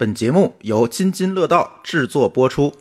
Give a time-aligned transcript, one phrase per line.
[0.00, 2.72] 本节目由津津乐道制作播出。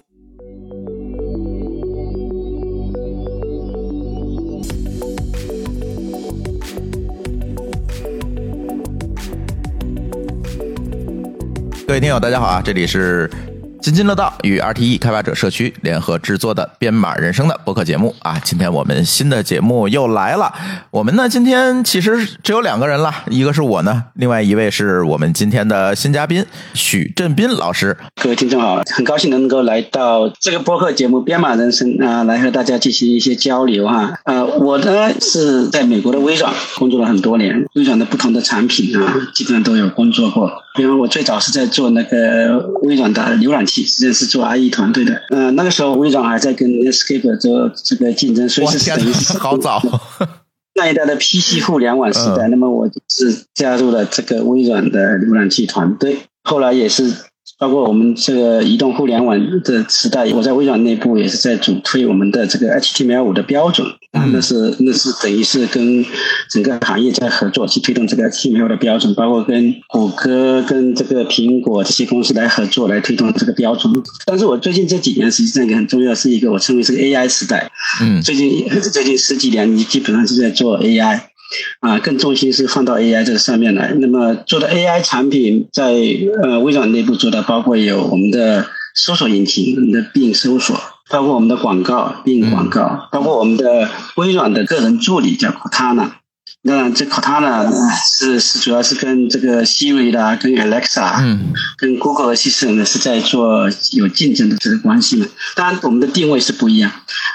[11.85, 12.61] 各位听友，大家好啊！
[12.63, 13.29] 这里是
[13.81, 18.37] 津津乐道与 RTE 开发者社区联合制作的《编码人生》的播客节目啊！
[18.43, 20.53] 今天我们新的节目又来了。
[20.91, 27.95] 我们呢，今天其实只有两个人了，一个是我呢，另外一位是我们今天的新嘉宾许振斌老师。
[28.21, 34.13] 各位听众好，很高兴能够来到这个播客节目《编码人生》啊，来和大家进行一些交流哈。
[34.25, 40.51] 呃，我呢是在美国的微软工作了很多年，微软的不同的产品啊，基本上都有工作过。
[40.75, 45.21] 比如我最早是在做那个微软的浏览器，实是做 IE 团队的。
[45.29, 49.81] 呃，那个时候微软还在跟 Netscape 做这个竞争，所以是等于是好早。
[50.75, 57.13] 那一代的 PC 互联网时代，那么我是加入了这个微软的浏览器团队，后来也是。
[57.59, 66.05] 包括我们这个移动互联网的时代，我在微软内部也是在主推我们的这个 HTML5 的标准啊，那是那是等于是跟
[66.49, 73.93] 整个行业在合作去推动这个 HTML 的标准，包括跟谷歌、跟这个苹果这些公司来合作来推动这个标准。
[74.25, 77.69] 但是我最近这几年实际上也很重要，是一个我称为是个 AI 时代。
[78.01, 81.19] 嗯，最近 最近十几年，你基本上是在做 AI。
[81.79, 83.93] 啊，更重心是放到 AI 这个上面来。
[83.99, 85.93] 那么做的 AI 产品，在
[86.43, 96.18] 呃微软内部做的，包括有我们的搜索引擎，我们的 Bing 搜索，包括我们的广告，Bing 广告，包括我们的微软的个人助理叫 Cortana。
[96.69, 97.67] 那这 Cortana
[98.15, 105.25] 是是主要是跟这个 Siri 的、跟 Alexa、嗯，跟 Google 系统呢是在做有竞争的这个关系嘛。
[105.55, 106.91] 当然，我们的定位是不一样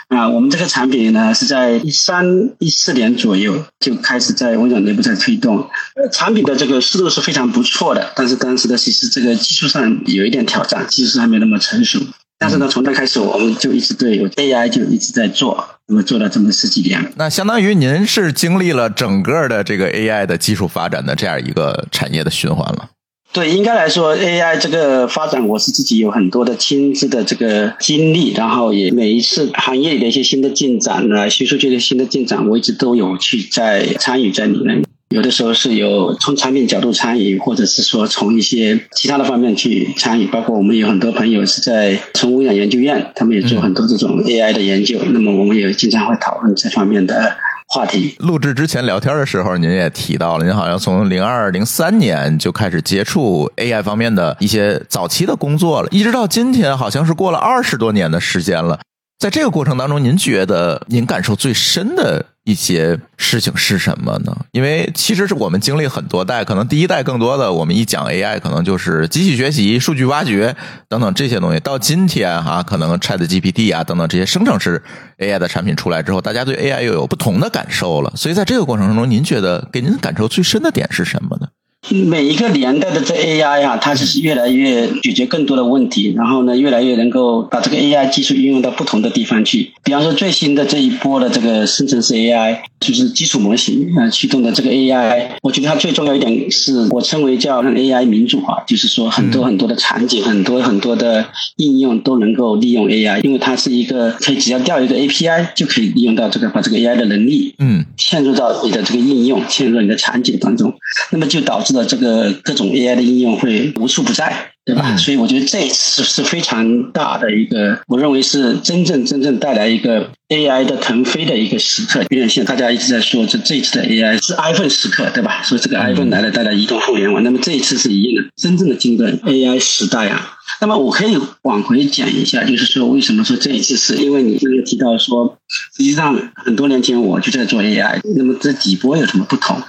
[0.07, 0.29] 啊。
[0.29, 2.25] 我们这个产品呢是在一三
[2.61, 8.13] 一四年左右就开始在微软内部在推动，呃产品的这个思路是非常不错的。
[8.15, 11.99] 但是当时的其实这个技术上有一点挑战，技术还没那么成熟。
[12.45, 15.67] 但是呢，从那开始我们就一直对有 AI 就一直在做。
[15.87, 22.91] 那么做了这么十几年，那相当于您是经历了整个的这个 AI 的技术发展的这样一个产业的循环了。
[23.33, 34.85] 对，应该来说 AI 这个发展，我是自己有很多的亲自的这个经历，然后也每一次行业里的一些新的进展呢，学术界的新的进展，我一直都有去在参与在里面。
[35.11, 40.27] 有的时候是有从产品角度参与，或者是说从一些其他的方面去参与。
[40.27, 44.99] 包括我们有很多朋友是在从污染研究院，他们也做很多这种 AI 的研究。
[45.13, 47.37] 那么我们也经常会讨论这方面的
[47.69, 48.17] 话题。
[48.19, 58.81] 录制之前聊天的时候，您也提到了，您好像从零二零三年就开始接触 AI 方面的一些早期的工作了，一直到今天，好像是过了二十多年的时间了。
[59.19, 62.27] 在这个过程当中，您觉得您感受最深的？
[62.45, 64.37] 一些事情是什么呢？
[64.53, 70.55] 因为其实是我们经历很多代，可能第一代更多的，我们一讲 AI，可能就是机器学习、数据挖掘
[70.87, 71.61] 等等这些东西。
[71.61, 74.83] 到今天啊，可能 Chat GPT 啊等等这些生成式
[75.17, 78.13] AI 的产品出来之后，大家对 AI 又有不同的感受了。
[78.15, 81.49] 所以在这个过程当中，您觉得给您感受最深的点是什么呢？
[81.91, 89.71] 每一个年代的这 AI 啊，它就是越来越解决更多的问题，然后呢，越来越能够把这个 AI 技术运用到不同的地方去。
[89.85, 110.73] 比方说，最新的这一波的这个生成式 AI，就是基础模型啊驱动的这个 AI，我觉得它最重要一点是我称为叫让 AI 民主化，就是说很多很多的场景，很多很多的应用都能够利用 AI，因为它是一个可以只要调一个 API 就可以利用到这个把这个 AI 的能力，嗯，嵌入到你的这个应用，嵌入到你的场景当中，
[111.11, 111.74] 那么就导致。
[111.75, 114.97] 的这个各种 AI 的应用会无处不在，对吧？
[114.97, 122.01] 所以我觉得这一次是非常大的一个，我认为是真正真正带来一个 AI 的腾飞的一个时刻。
[122.03, 125.43] 有点像大家一直在说，这这一次的 AI 是 iPhone 时刻，对吧？
[125.43, 127.23] 说这个 iPhone 来了，带来移动互联网。
[127.23, 130.31] 那么这一次是一样的，真正的进入 AI 时代啊。
[130.61, 135.37] 那么我可以往回讲一下，就是说为什么说这一次是因为你刚才提到说，
[135.77, 139.61] 实际上很多年前我就在做 AI，那么这几波有什么不同？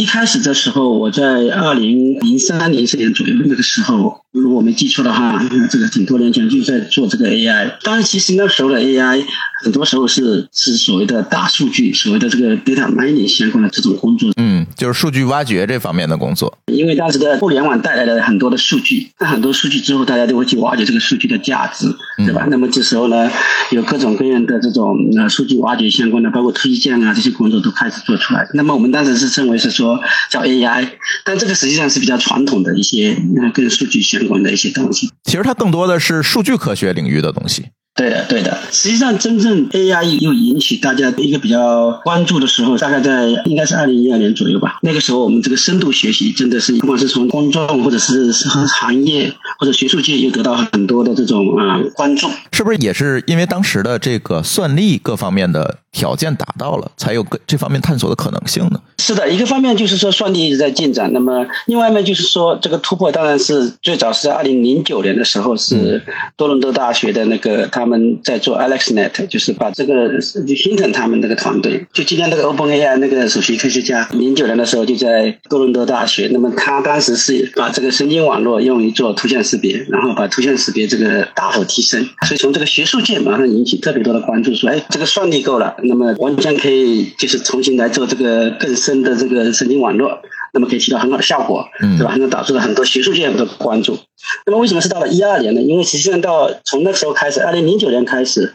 [0.00, 5.38] 一开始的时候，我在二零零三零四年左右那个时候，如果我没记错的话，
[5.70, 7.70] 这个挺多年前就在做这个 AI。
[7.82, 9.22] 当然，其实那时候的 AI
[9.62, 14.32] 很多时候是是所谓的大数据，所谓的这个 data mining 相关的这种工作。
[14.38, 16.56] 嗯，就是数据挖掘这方面的工作。
[16.72, 21.94] 因为当时的互联网带来了很多的数据，那很多数据之后，大家都会去挖掘这个数据的价值，
[22.24, 22.46] 对吧？
[22.48, 23.30] 那么这时候呢，
[23.70, 28.48] 有各种各样的这种呃数据挖掘相关的，包括推荐啊这些工作都开始做出来。
[28.54, 29.89] 那么我们当时是称为是说。
[30.30, 30.88] 叫 AI，
[31.24, 35.10] 但这个实际上是比较传统的一些那跟数据相关的一些东西。
[35.24, 37.66] 其实它更多的是数据科学领域的东西。
[37.92, 38.56] 对的，对的。
[38.70, 44.78] 实际上，真正 AI 又引起大家一个比较关注的时候，大概在应该是二零一二年左右吧。
[44.82, 52.30] 那个时候，我们这个深度学习真的是，不管是从公众或者是行业，或者学术界又得到很多的这种啊关注。
[52.52, 58.80] 是不是也是因为当时的这个算力各方面的条件达到了，才有这方面探索的可能性呢？
[58.98, 66.02] 是的，一个方面就是说算力一直在进展，那么另外一面就是说这个突破当然是最早是在二零零九年的时候，是
[66.36, 90.20] 多伦多大学的那个他们在做 AlexNet，就是把这个 Hinton 他们那个团队，就今天那个 OpenAI 那个首席科学家，零九年的时候就在多伦多大学，那么他当时是把这个神经网络用于做图像识别，然后把图像识别这个大幅提升，所以从这个学术界马上引起特别多的关注，说哎，这个算力够了，那么完全可以就是重新来做这个更深的这个神经网络，
[90.52, 92.10] 那么可以起到很好的效果，对吧？
[92.10, 93.98] 还能导致了很多学术界的关注。
[94.46, 95.60] 那么为什么是到了一二年呢？
[95.60, 98.54] 因为实际上到从那时候开始，二零零九年开始，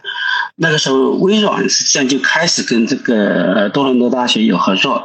[0.56, 5.04] 那个时候微软实际上就开始跟这个多伦多大学有合作。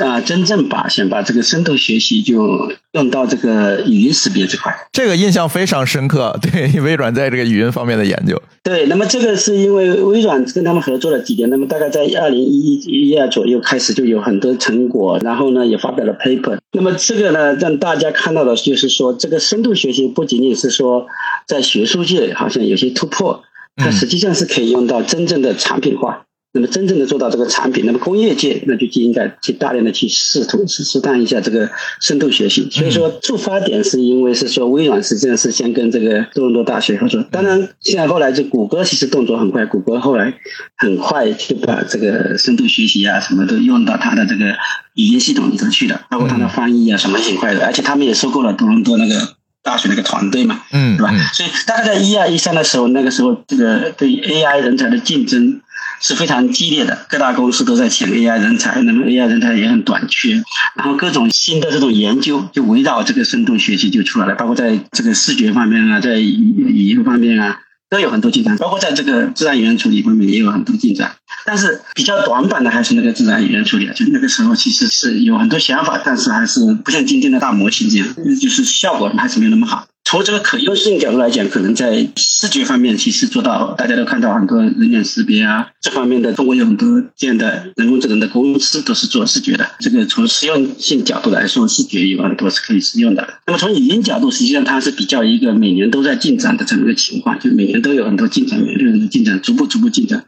[0.00, 6.38] 啊，真正把想把这个深度学习就用到这个语音识别这块，这个印象非常深刻。
[6.42, 12.74] 对微软在这个语音方面的研究，对，那么这个是因为微软跟他们合作了几年，那么大概在二零一
[13.10, 16.58] 一二左右开始就有很多成果，然后呢也发表了 paper。
[16.72, 21.06] 那么这个呢让大家看到的就是说，这个深度学习不仅仅是说
[21.46, 23.42] 在学术界好像有些突破，
[23.76, 26.24] 它实际上是可以用到真正的产品化。
[26.52, 31.70] 那么真正的做到这个产品，那么工业界那就就应该去大量的去试图试试探一下这个
[32.00, 32.68] 深度学习。
[32.70, 40.34] 所以说触发点是因为是说微软实际上是先跟这个多伦多大学合作，当然现在后来就谷歌其实动作很快，谷歌后来
[40.76, 44.46] 很快就把这个深度学习啊什么都用到它的这个
[44.94, 51.14] 语音系统里头去了，包括它的翻译啊什么挺快的，而且他们也收购了多伦多那个大学那个团队嘛，嗯，对吧？
[51.32, 55.60] 所以大概在一二一三的时候，那个时候这个对 AI 人才的竞争。
[56.00, 60.42] 是非常激烈的，各大公司都在抢 AI 人才，那么 AI 人才也很短缺，
[60.74, 67.58] 然后各种新的这种研究就围绕这个深度学习就出来了，包括在这个视觉方面啊，在语音方面啊，
[67.90, 71.12] 都有很多进展，包括在这个自然语言处理方面也有很多进展，
[71.44, 78.06] 但是比较短板的还是那个自然语言处理啊，就那个时候其实是有很多想法，但是还是不像今天的大模型这样，
[78.40, 79.86] 就是效果还是没有那么好。
[80.10, 89.64] 从这个可用性角度来讲，可能在视觉方面其实做到，大家都看到很多人脸识别啊这方面的，中国有很多这样的人工智能的公司都是做视觉的。
[89.78, 93.34] 这个从实用性角度来说，视觉有很多是可以使用的。
[93.46, 100.24] 那么从语音角度，实际上它是比较一个每年都在进展的这么一个情况，就每年都有很多进展，每年的进展，逐步逐步进展。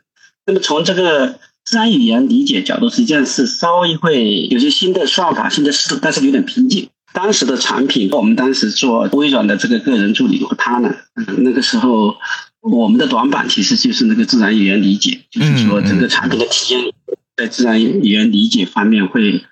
[0.46, 6.86] 那么从这个自然语言理解角度，实际上是稍微会有些新的算法、新的思路，但是有点瓶颈。
[7.12, 10.94] 当时的产品，我们当时做微软的这个个人助理和他呢，
[11.38, 12.16] 那个时候
[12.60, 16.92] 我们的短板其实就是那个自然语言理解，就是说整个产品的体验
[17.36, 19.44] 在自然语言理解方面会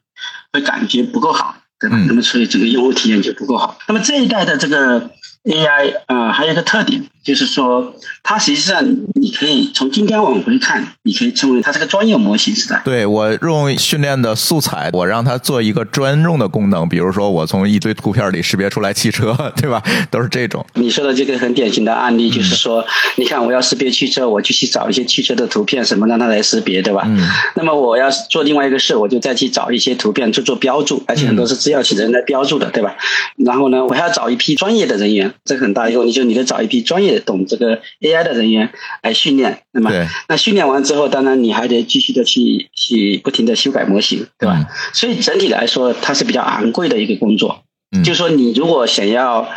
[0.53, 1.97] 会感觉不够好，对吧？
[2.07, 3.79] 那么所以整个用户体验就不够好。
[3.89, 5.11] 那么这一代的这个
[5.45, 7.05] AI 啊，还有一个特点。
[7.22, 8.82] 就是说，它实际上
[9.14, 12.81] 你可以从今天往回看，你可以称为它是个专业模型时代。
[12.84, 19.82] 对我用训练的素材，我让它做一个专用的功能，比如说我从一堆图片里识别出来汽车，对吧？
[20.11, 20.64] 都是这种。
[20.75, 22.84] 你说的这个很典型的案例，就是说，
[23.17, 27.02] 你看我要识别汽车，我就去找一些汽车的图片，什么让它来识别，对吧？
[27.06, 27.20] 嗯。
[27.55, 32.96] 那么我要做另外一个事，我就再去找一些图片去做标注，而且很多是制药企人来标注的，对吧？
[33.37, 37.10] 然后呢，我还要找一批专业的人员，这个很大一个问题，就是你得找一批专业。
[37.19, 38.71] 懂这个 AI 的人员
[39.02, 39.90] 来训练，那么
[40.29, 44.67] 那训练完之后，当然你还得继续的去去不停的修改模型，对吧？
[44.93, 47.64] 所以整体来说，它是比较昂贵的一个工作。
[48.05, 49.49] 就说你如果想要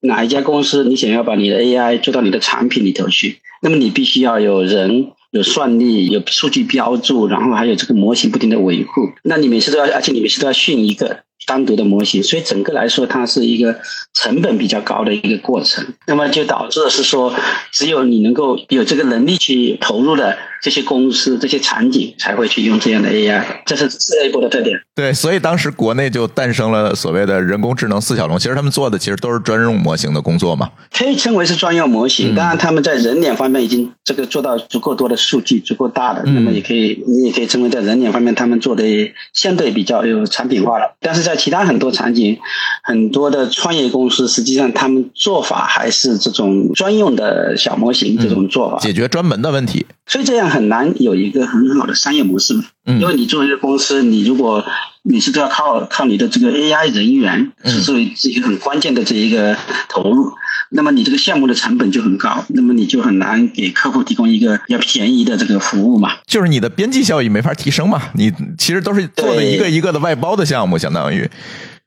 [0.00, 9.10] 哪一家公司，你想要把你的 AI 做到你的产品里头去，那么你必须要有人、有算力、有数据标注，然后还有这个模型不停的维护。
[9.24, 11.24] 那你每次都要，而且你每次都要训一个。
[11.46, 13.76] 单独的模型，所以整个来说，它是一个
[14.14, 15.84] 成本比较高的一个过程。
[16.06, 17.34] 那么就导致是说，
[17.72, 23.44] 只有你能够有这个能力去投入的这些公司、这些场景，才会去用这样的 AI。
[23.66, 24.80] 这是这一波的特点。
[24.94, 28.38] 对，所以当时国内就诞生了所谓的人工智能四小龙。
[28.38, 30.70] 其实他们做的其实都是专用模型的工作嘛。
[30.92, 32.34] 可以称为是专用模型。
[32.34, 38.84] 当然，他们在人脸方面已经这个做到足够多的数据，足够大的，那么也可以，你也可以称为在人脸方面他们做的
[39.34, 40.94] 相对比较有产品化了。
[41.00, 42.38] 但是在其他很多场景，
[42.82, 49.86] 很多的创业公司，实际上他们做法还是这种专用的小模型这种做法，解决专门的问题。
[50.06, 52.64] 所以这样很难有一个很好的商业模式嘛。
[52.86, 54.62] 因为你作为一个公司，你如果
[55.02, 59.56] 你是都要靠靠你的这个 AI 人员是作为一个很关键的这一个
[59.88, 60.30] 投入，
[60.70, 66.12] 那么你这个项目的成本就很高，那么你就很难给客户提供一个要便宜的这个服务嘛。
[66.26, 68.02] 就是你的边际效益没法提升嘛。
[68.14, 71.28] 你其实都是做的一个一个的外包的项目，相当于。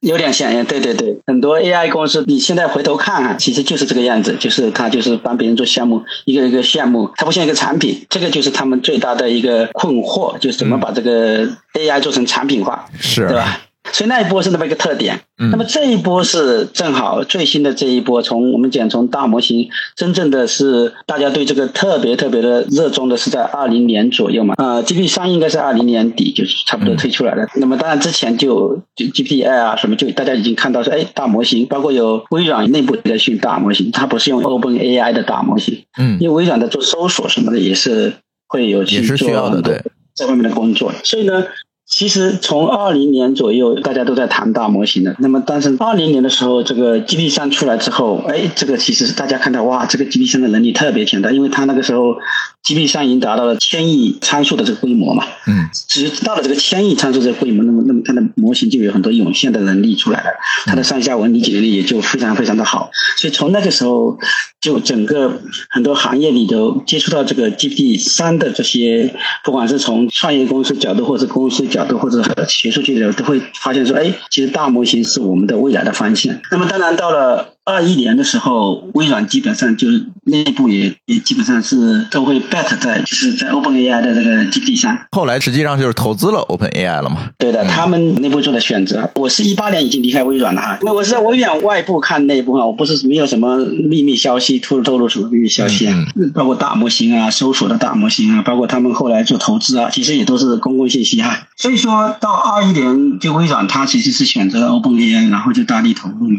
[0.02, 13.60] 有点像，对对对，很多 AI 公司，你现在回头看啊，其实就是这个样子，就是他就是帮别人做项目，一个一个项目，它不像一个产品，这个就是他们最大的一个困惑，就是怎么把这个 AI 做成产品化，是，对吧？
[13.92, 27.48] 所以那一波是那么一个特点，那么这一波是正好最新的这一波，从我们讲从大模型，真正的是大家对这个特别特别的热衷的是在二零年左右嘛，呃，GPT 三应该是二零年底就是差不多推出来的。
[27.56, 38.14] 那么当然之前就就 GPT Air 啊什么，就大家已经看到说，哎，大模型，包括有微软内部在训大模型，它不是用 Open AI 的大模型，嗯，因为微软的做搜索什么的也是
[38.48, 39.82] 会有也是需要的，对，
[40.14, 41.46] 这方面的工作，所以呢。
[41.90, 45.16] 其实从二零年左右，大家都在谈大模型的。
[45.20, 52.18] 那么，但是二零年的时候，这个 GPT 三出来之后，哎，这个其实大家看到，哇，这个 GPT 三的能力特别强大，因为它那个时候
[52.66, 55.24] GPT 三已经达到了千亿参数的这个规模嘛。
[55.48, 55.70] 嗯。
[55.88, 60.30] 只到了这个千亿参数这个规模，那么那么它的模型就有很多涌现的能力出来了，
[60.66, 62.92] 它的上下文理解能力也就非常非常的好。
[63.18, 64.20] 所以从那个时候，
[64.68, 71.68] 就整个很多行业里头接触到这个 G P 三的这些，不管是从创业公司角度，或者公司。
[71.68, 76.34] 角度或者学术界的都会发现说，哎，其实大模型是我们的未来的方向。
[76.50, 77.57] 那么，当然到了。
[77.68, 84.98] 二一年的时候，微软基本上就是内部也也基本上是都会 bet 在就是在 Open AI 的这个基地上。
[85.12, 87.30] 后来实际上就是投资了 Open AI 了嘛？
[87.38, 89.12] 对的，他们内部做的选择。
[89.16, 101.48] 我是一八年已经离开微软了哈，因为我是在微软外部看内部啊，我不是没有什么秘密消息透透露什么秘密消息啊，包括大模型啊、搜索的大模型啊，包括他们后来做投资啊，其实也都是公共信息哈。
[101.58, 106.30] 所以说到二一年，就微软它其实是选择了 Open AI，然后就大力投入。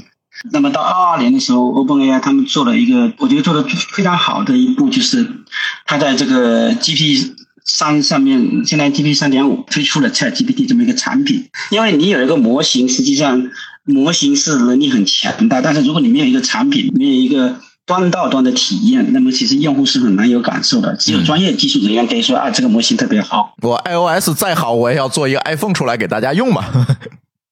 [0.53, 5.27] 那么到二二年的时候，OpenAI 他们做了一个，我觉得做的非常好的一步，就是
[5.85, 7.33] 它在这个 GPT
[7.65, 11.49] 三上面，现在 GPT 三点五推出了 ChatGPT 这么一个产品。
[11.71, 13.51] 因为你有一个模型，实际上
[13.85, 20.95] 模型是能力很强大，但是如果你没有一个产品，没有一个端到端的体验，那么其实用户是很难有感受的。
[20.97, 23.55] 只有专业技术人员可以说啊，这个模型特别好。
[23.63, 26.65] 我 iOS 再好，我也要做一个 iPhone 出来给大家用嘛。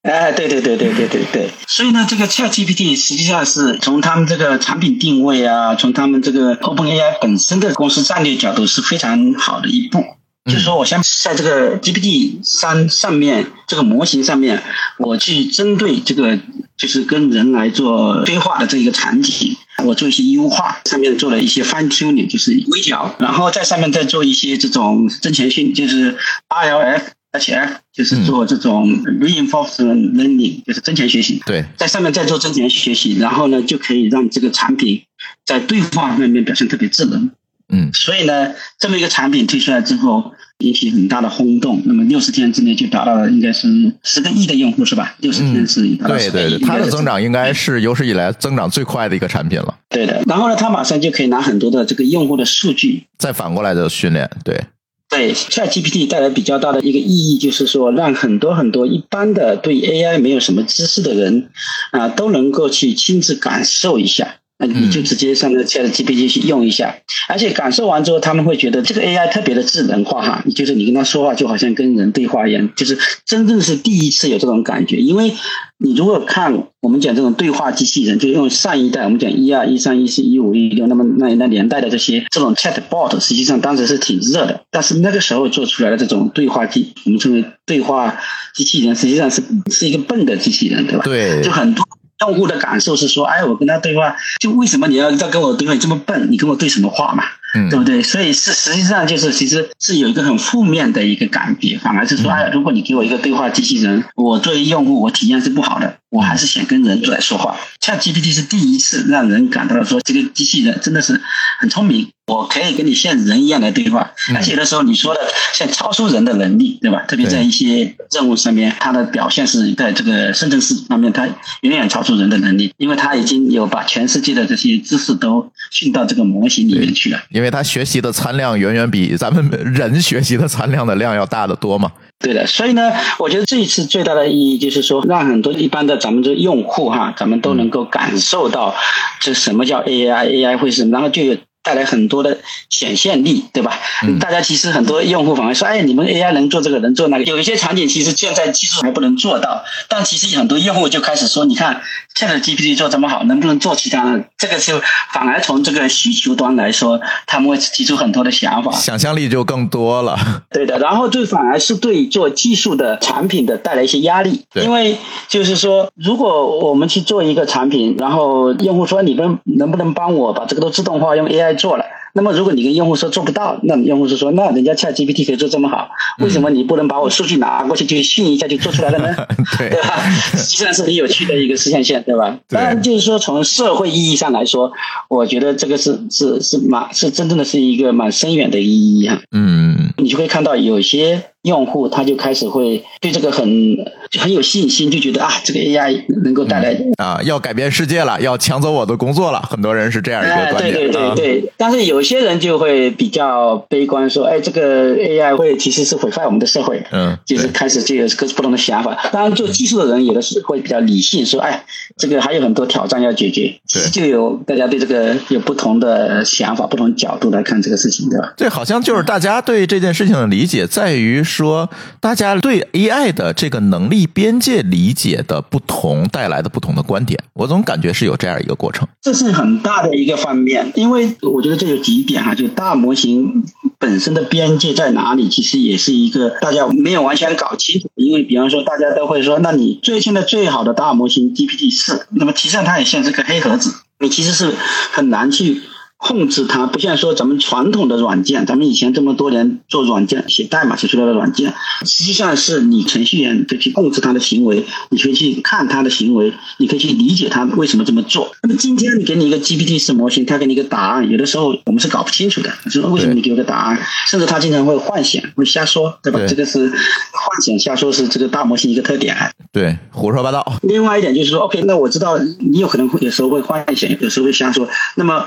[0.09, 10.05] 哎，对对对对对对对，所以呢，这个 ChatGPT 实际上是从他们这个产品定位啊，从他们这个 OpenAI 本身的公司战略角度是非常好的一步。
[10.45, 14.63] 就是说，我先在这个 GPT 三上面这个模型上面，
[14.97, 16.39] 我去针对这个
[16.77, 26.17] 就是跟人来做对话的这一个场景，我做一些优化，上面做了一些 fine tuning，就是微调，然后在上面再做一些这种增强训，就是
[26.49, 27.16] RLF。
[27.39, 31.43] HF 就是做这种 reinforcement learning，就是增强学习。
[31.47, 35.03] 对，在上面再做增强学习，然后呢，就可以让这个产品
[35.45, 37.31] 在对话方面表现特别智能。
[37.69, 41.83] 嗯，所以呢，这么一个产品推出来之后，引起很大的轰动。
[41.85, 43.67] 那么六十天之内就达到了应该是
[44.05, 45.17] 十个亿的用户，是吧？
[45.19, 49.75] 六十天是达到对对对，它的增长应该是有史以来增长最快的一个产品了。
[49.89, 54.31] 对的，然后呢，它马上就可以拿很多的这个用户的数据，再反过来的训练。
[54.45, 54.65] 对。
[55.09, 61.51] 对，ChatGPT 带来比较大的一个意义，就是说让很多很多一般的对 AI 没有什么知识的人
[61.93, 64.37] 啊，都能够去亲自感受一下。
[64.59, 66.97] 那你就直接上那个 ChatGPT 去用一下，
[67.29, 75.33] 而且感受完之后，他们会觉得这个 AI 特别的智能化哈，就是你跟他说话就好像跟人对话一样，就是真正是第一次有这种感觉，因为。
[75.79, 84.63] 你如果看我们讲这种对话机器人，就用上一代我们讲一二一三一四一五一六，那么那那年代的这些这种 chatbot，实际上当时是挺热的。
[84.71, 88.19] 但是那个时候做出来的这种对话机，我们称为对话
[88.55, 91.03] 机器人，实际上是是一个笨的机器人，对吧？
[91.05, 91.87] 对，就很多
[92.21, 95.75] 用户的感受是说，哎，我跟他对话，就为什么你要要跟我对话？
[95.75, 97.25] 你这么笨，你跟我对什么话嘛？
[97.53, 98.03] 对不对？
[98.03, 107.57] 所以是实际上就是其实是有一个很负面的一个感觉，反而是说，哎，如果你给我一个对话机器人，我作为用户我体验是不好的，我还是想跟人来说话。
[107.81, 111.21] 像 GPT 是第一次让人感到说这个机器人真的是
[111.59, 112.09] 很聪明。
[112.27, 115.21] 我可以跟你像人一样来对话，而且有的时候你说的
[115.55, 117.05] 像超出人的能力，对吧？
[117.07, 121.25] 特别在一些任务上面，它的表现是在这个深圳市方面，它
[121.61, 127.23] 远远超出人的能力，因为它已经有把全世界的这些知识都训到这个模型里面去了。
[127.37, 131.93] 因为它学习的参量远远比咱们人学习的参量的量要大得多嘛。
[132.19, 138.75] 对的，所以呢，我觉得这一次最大的意义就是说，让很多一般的咱们这用户哈，咱们都能够感受到
[139.21, 141.37] 这什么叫 AI，AI 会是，然后就有。
[141.67, 142.39] 带来很多的
[142.71, 143.77] 显现力，对吧？
[144.21, 147.25] 大家其实很多用户反而说，哎，你们 AI 能做这个，能做那个。
[147.25, 151.83] 有一些场景其实现在技术还不能做到，但其实很多用户就开始说，你看
[152.15, 154.25] 现在 GPT 做这么好，能不能做其他的？
[154.39, 154.81] 这个就
[155.13, 160.17] 反而从这个需求端来说，他们会提出很多的想法，想象力就更多了。
[160.53, 164.97] 对的，然后就反而是对做技术的产品的带来一些压力，因为
[165.27, 171.85] 就是说，如果我们去做一个产品，然后用户说，你们能不能帮我把这个都自动化用 AI 做了？
[172.13, 179.15] 那么，如果你跟用户说做不到，那用户是说，那人家 Chat GPT 可以做这么好，为什么你不能把我数据拿过去就训一下就做出来了呢？
[179.59, 180.01] 对吧？
[180.35, 182.39] 实际上是很有趣的一个实现线，对吧？
[182.49, 184.73] 当然，就是说从社会意义上来说，
[185.11, 189.21] 我觉得这个是是是蛮是真正的是一个蛮深远的意义哈。
[189.33, 191.23] 嗯，你就会看到有些。
[191.47, 193.47] 用户他就开始会对这个很
[193.77, 193.85] 就
[194.19, 199.41] 很有信心，就觉得啊，这个 AI 能够带来啊，要改变世界了，要抢走我的工作了。
[199.49, 200.75] 很多人是这样一个观点。
[200.75, 206.85] 对对对对，但是有些人就会比较悲观，说，哎，这个 AI 会其实是毁坏我们的社会。
[206.91, 209.09] 嗯，就是开始就有各自不同的想法。
[209.13, 211.65] 当然，做技术的人有的是会比较理性，说，哎，
[211.97, 213.55] 这个还有很多挑战要解决。
[213.73, 218.35] 对，就有大家对这个有不同的想法、不同角度来看这个事情，对吧？
[218.37, 221.71] 对，好像就是大家对这件事情的理解在于说，
[222.01, 222.17] 大。
[222.17, 228.87] 家对 AI 的这个能力边界理解的不同，带来的不同的观点，我总感觉是有这样一个过程。
[229.01, 233.45] 这是很大的一个方面，因为我觉得这有几点哈，就大模型
[233.79, 237.89] 本身的边界在哪里，其实也是一个大家没有完全搞清楚。
[237.95, 244.53] 因为比方说，大家都会说，那你最现在最好的大模型 GPT 四，那么实上它也像这个黑盒子，你其实是
[244.93, 245.63] 很难去。
[245.99, 251.53] 控制它不像说咱们传统的软件，咱们以前这么多年做软件写代码写出来的软件，
[251.85, 258.31] 实际上是你程序员可以去控制它的行为，你可以去看它的行为，你可以去理解它为什么这么做。
[258.43, 266.21] 那么今天你给你一个 GPT 式模型，它给你一个答案，有的时候我们是搞不清楚的，说为什么你给我个答案，甚至它经常会幻想，会瞎说，对吧？
[266.29, 269.17] 这个是幻想瞎说是这个大模型一个特点。
[269.51, 270.61] 对，胡说八道。
[270.63, 275.25] 另外一点就是说，OK，那我知道你有可能会有时候会幻想，有时候会瞎说，那么。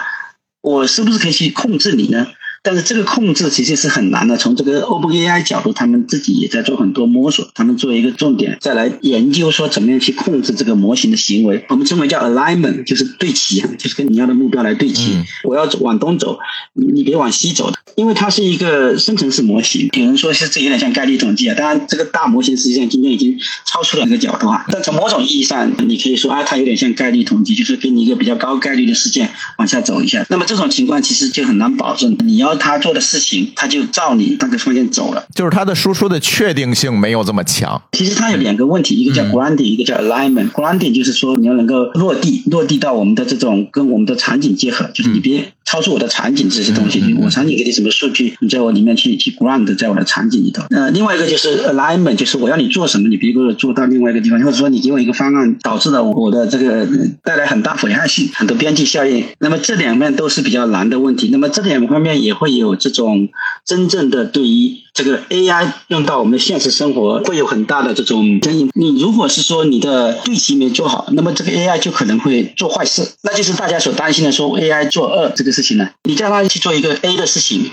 [0.62, 2.28] 我是不是可以去控制你呢？
[2.62, 4.38] 但是这个控制其实是很难的。
[4.38, 7.48] 从这个 OpenAI 角度，他们自己也在做很多摸索。
[7.54, 11.66] 他们做一个重点，再来研究说怎么样去控制这个模型的行为。
[11.70, 15.18] 我们称为叫 alignment，就是对齐，就是跟你要的目标来对齐。
[15.44, 16.38] 我要往东走，
[16.74, 17.72] 你别往西走。
[17.96, 21.56] 因为它是一个生成式模型，有人说是这有点像概率统计啊。
[21.58, 24.64] 当然，这个大模型实际上今天已经超出了这个角度啊。
[24.72, 30.26] 但从某种意义上，你可以说啊，它有点像概率统计，就是给你一个比较高概率的事件往下走一下。
[30.30, 35.24] 那么这种情况其实就很难保证你要他做的事情，他就照你那个方向走了。
[35.36, 37.82] 就是他的输出的确定性没有这么强。
[37.92, 40.52] 其实它有两个问题，一个叫 grounding，一个叫 alignment。
[40.52, 45.52] grounding 就是说你要能够落地，落地到我们的这种跟我们的场景结合，就是你别。
[45.66, 50.64] 超出我的场景这些东西，我场景给你什么数据，你在我里面去去 ground 在我的场景里头。
[50.72, 56.88] 呃，另外一个就是 alignment，就是我要你做什么，你别给我做到另外一个地方，或者说你给我一个方案，导致了我的这个
[57.24, 59.24] 带来很大危害性，很多边际效应。
[59.38, 61.30] 那么这两面都是比较难的问题。
[61.32, 63.30] 那么这两方面也会有这种
[63.66, 68.70] 真正的对于这个 AI 用到我们的现实生活会有很大的这种争议。
[68.74, 75.50] 你如果是说你的对齐没做好，那么这个 AI 就可能会做坏事，那就是大家所担心的说 AI 做恶这个。
[75.50, 75.90] 事情呢？
[76.04, 77.72] 你叫他去做一个 A 的事情，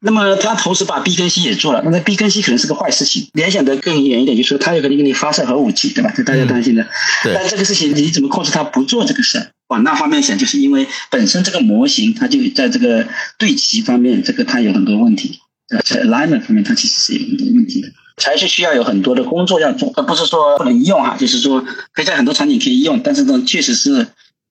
[0.00, 3.28] 那么他同时把 B 跟 C 也做了，那么 B 跟 C 可能是个坏事情。
[3.32, 6.12] 联想的更远一点，就是说他有可能给你发射核武器，对吧？
[6.14, 6.84] 这大家担心的。
[7.24, 9.46] 但这个事情你怎么控制他不做这个事儿？
[9.72, 13.08] 往那方面想，就是因为本身这个模型它就在这个
[13.38, 15.40] 对齐方面，这个它有很多问题。
[15.82, 24.06] 在 alignment 方面，它其实是有很多问题的，才是需要有很多的工作要做，而不是说不能用哈，就是说可以在很多场景可以用，但是呢，确实是。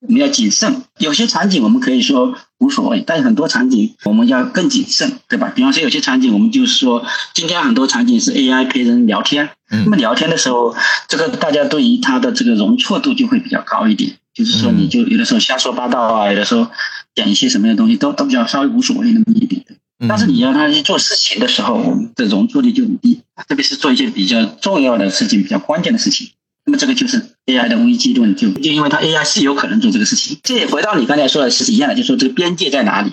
[0.07, 5.51] 我们要谨慎，有些场景我们可以说无所谓，但是很多场景我们要更谨慎，对吧？
[5.55, 10.75] 比方说有些场景，我们就是说，今天很多场景是 AI 陪人聊天，那么聊天的时候，
[11.07, 16.67] 这个大家对于它的这个容错度就会比较高一点，就是说你就有的时候瞎说八道啊，有的时候
[17.13, 19.63] 讲一些什么样的东西都都比较稍微无所谓那么一点，
[20.09, 26.31] 但是你让他去做事情的时候，我们的容错率就很低，特别是做一些比较重要的事情、比较关键的事情。
[26.65, 30.37] 那么这个就是 AI 的危机论，就就因为它 AI 是有可能做这个事情。
[30.43, 33.11] 这也回到你刚才说的是一样的，就是说这个边界在哪里？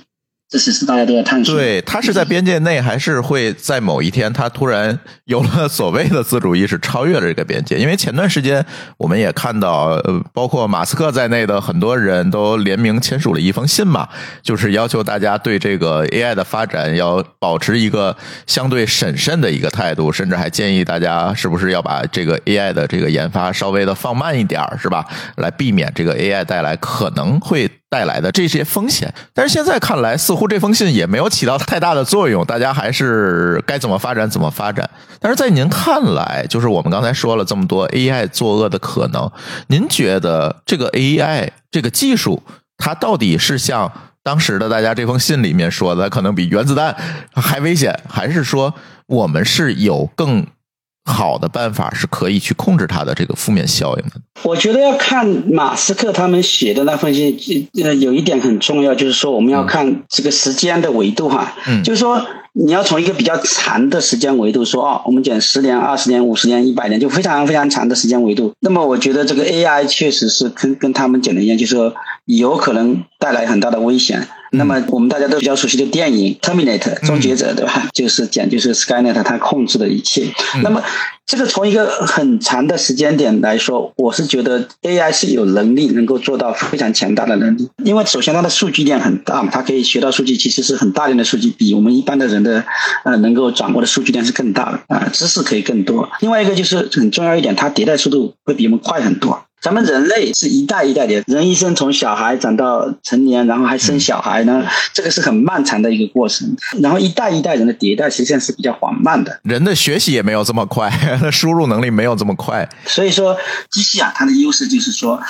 [0.50, 1.54] 这是是大家都在探索。
[1.54, 7.76] 对，它是在边界内，还是会在某一天，它突然有了 所谓的自主意识，超越了这个边界？
[7.78, 8.64] 因为前段时间
[8.96, 14.08] 我们也看到，呃，包括马斯克在内的很多人都联名签署了一封信嘛，
[14.42, 25.04] 就是要求大家对这个 AI 的发展要保持一个相对审慎的一个态度，甚至还建议大家是不是要把这个 AI 的这个研发稍微的放慢一点，是吧？
[25.36, 27.70] 来避免这个 AI 带来可能会。
[27.90, 29.12] 带来的这些风险。
[29.32, 34.88] 但是现在看来，似乎这封信也没有起到太大的作用，大家还是该怎么发展怎么发展。
[35.20, 39.30] 但是在您看来，就是我们刚才说了这么多 AI 作恶的可能，
[39.68, 42.42] 您觉得这个 AI 这个技术，
[42.76, 43.90] 它到底是像
[44.22, 46.94] 当时的大家这封信里面说的，可能比原子弹
[47.34, 48.74] 还危险，还是说
[49.06, 50.46] 我们是有更？
[51.08, 54.12] 好的办法是可以去控制它的这个负面效应的。
[54.44, 68.54] 我觉得要看马斯克他们写的那份信，呃，有一点很重要，就是说我们要看这个时间的维度哈，嗯，就是说你要从一个比较长的时间维度说啊，我们讲十年、二十年、五十年、一百年，就非常非常长的时间维度。
[68.60, 71.94] 那么我觉得这个 AI 确实是跟跟他们讲的一样，就是说
[72.26, 74.28] 有可能带来很大的危险。
[74.52, 77.88] 那么我们大家都比较熟悉的电影《Terminator》终结者，对吧？
[77.92, 80.26] 就是讲就是 Skynet 它控制的一切。
[80.62, 80.82] 那么
[81.26, 87.68] 这个从一个很长的时间点来说，我是觉得 AI 是有能力能够做到非常强大的能力。
[87.84, 92.64] 因为首先它的数据量很大嘛，它可以学到数据，其实是很大量的数据，比我们一般的人的
[93.04, 96.08] 呃能够掌握的数据量是更大的啊，知识可以更多。
[96.20, 99.44] 另外一个就是很重要一点，它迭代速度会比我们快很多。
[99.60, 106.56] 咱们人类是一代一代的，人一生从小孩长到成年，然后还生小孩呢，这个是很漫长的一个过程。
[106.80, 110.90] 然后一代一代人的迭代实际上是比较缓慢的，人的学习也没有这么快，
[111.32, 112.68] 输入能力没有这么快。
[112.86, 113.36] 所以说，
[113.70, 115.20] 机器啊，它的优势就是说，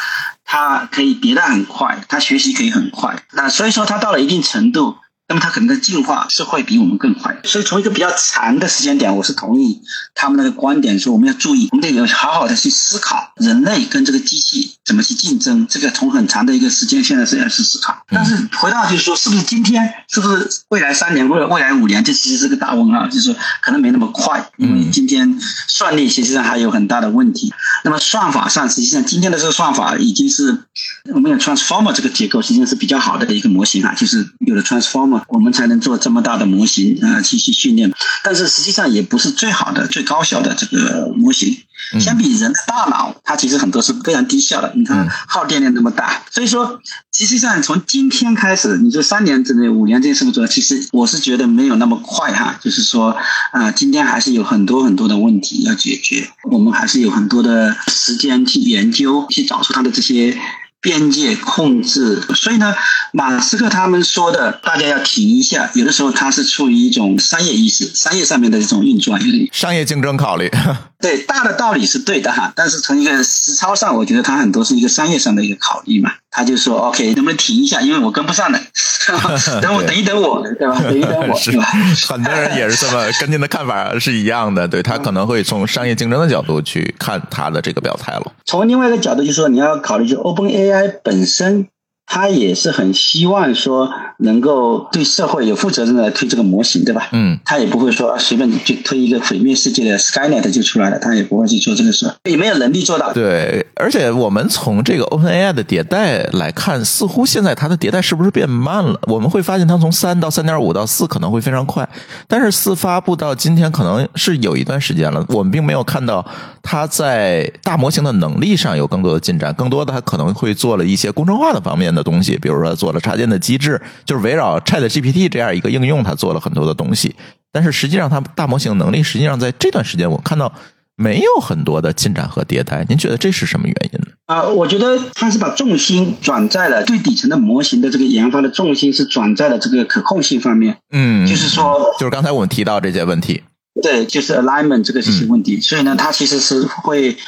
[0.45, 3.17] 它可以迭代很快，它学习可以很快。
[3.33, 4.97] 那所以说，它到了一定程度。
[5.29, 9.83] 那么它可能的进化是会比我们更快，所以从一个比较长的时间点，我是同意
[10.15, 15.67] 他们那个观点，说我们要注意，我们得好好的去思考人类跟这个机器怎么去竞争。
[15.69, 18.03] 这个从很长的一个时间线的时间去思考。
[18.09, 27.53] 但是回到就是说，是不是今天，是不是未来三年或者未来五年，这其实是个大问号，就是说可能没那么快，因为今天算力实际上还有很大的问题。
[27.85, 30.65] 那么算法上，实际上今天的这个算法已经是
[31.13, 35.18] 我们有 transformer 这个结构，实际上是比较好的一个模型啊，就是有了 transformer。
[35.29, 37.93] 我们才能做这么大的模型啊，继续训练。
[38.23, 41.57] 但是实际上也不是最好的、最高效的这个模型。
[42.01, 44.71] 相比人的大脑，它其实很多是非常低效的。
[44.75, 46.79] 你看耗电量那么大，所以说，
[47.17, 50.47] 实际上从今天开始，你说三年之内、五年之内是不是做？
[50.47, 52.59] 其实我是觉得没有那么快哈。
[52.61, 53.17] 就是说
[53.53, 60.37] 啊，今天还是有很多很多的问题要解决，我们还是有很多的时间去研究，去找出它的这些。
[60.81, 62.75] 边界控制，所以呢，
[63.13, 65.71] 马斯克他们说的，大家要停一下。
[65.75, 69.21] 有的时候他是出于一种商业意识、商业上面的这种运转，
[69.53, 70.51] 商业竞争考虑。
[71.01, 76.13] 对，大的道理是对的哈，但是从一个实操上，我觉得他很多是一个商业上的一个考虑嘛。
[76.39, 77.81] 他就说：“OK，能不能停一下？
[77.81, 78.61] 因为我跟不上了，
[79.61, 80.79] 等我等一等我，对吧？
[80.87, 81.65] 等一等我，是吧？”
[82.09, 88.33] 很多人也是这么跟您的看法是一样的，对他可能会从商业竞争的角度去看他的这个表态了。
[88.45, 91.67] 从另外一个角度，就是说你要考虑，就 OpenAI 本身。
[92.11, 97.09] 他也是很希望说能够对社会有负责任的推这个模型，对吧？
[97.13, 103.13] 嗯，他也不会说随便就推一个毁灭世界的 Skynet 就出来了，他也不会去做这个事，也没有能力做到。
[103.13, 108.99] 对，而且我们从这个 OpenAI 的迭代来看，似乎现在它的迭代是不是变慢了？
[109.03, 111.87] 我们会发现它从三到三点五到四可能会非常快，
[112.27, 116.25] 但是四发布到今天可能是有一段时间了，我们并没有看到
[116.63, 122.09] 它在大模型的能力上有更多的进展，更多的它可能会做了一些工程化的方面的。
[122.09, 127.15] 东西，比如说做了插件的机制，就是围绕 Chat GPT 这样一个应用，它做了很多的东西。
[127.53, 130.51] 但是实际上，它大模型能力实际上在这段时间，我看到
[130.97, 132.87] 没有很多的进展和迭代。
[132.89, 134.07] 您觉得这是什么原因呢？
[134.25, 140.79] 啊，我觉得它是把重心转在了最底层的模型的这个研发的重心是转在了这个可控性方面。
[140.93, 143.43] 嗯，就是说，就是刚才我们提到这些问题，
[143.83, 145.61] 对，就是 alignment 这个这些问题。
[145.61, 147.19] 所以呢，它其实是会。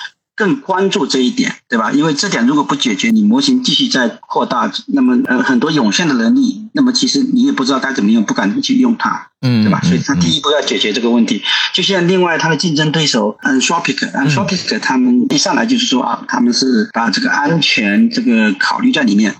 [0.41, 1.93] 更关注这一点，对吧？
[1.93, 9.83] 因为这点如果不解决，你模型继续在扩大，那么呃很多涌现的能力，那么其实你也不知道该怎么用，不敢去用它，嗯，对吧？
[9.83, 11.43] 所以它第一步要解决这个问题。
[11.75, 19.35] 就像另外它的竞争对手 Anthropic，Anthropic 他们一上来就是说啊，他们是把这个安全这个考虑在里面，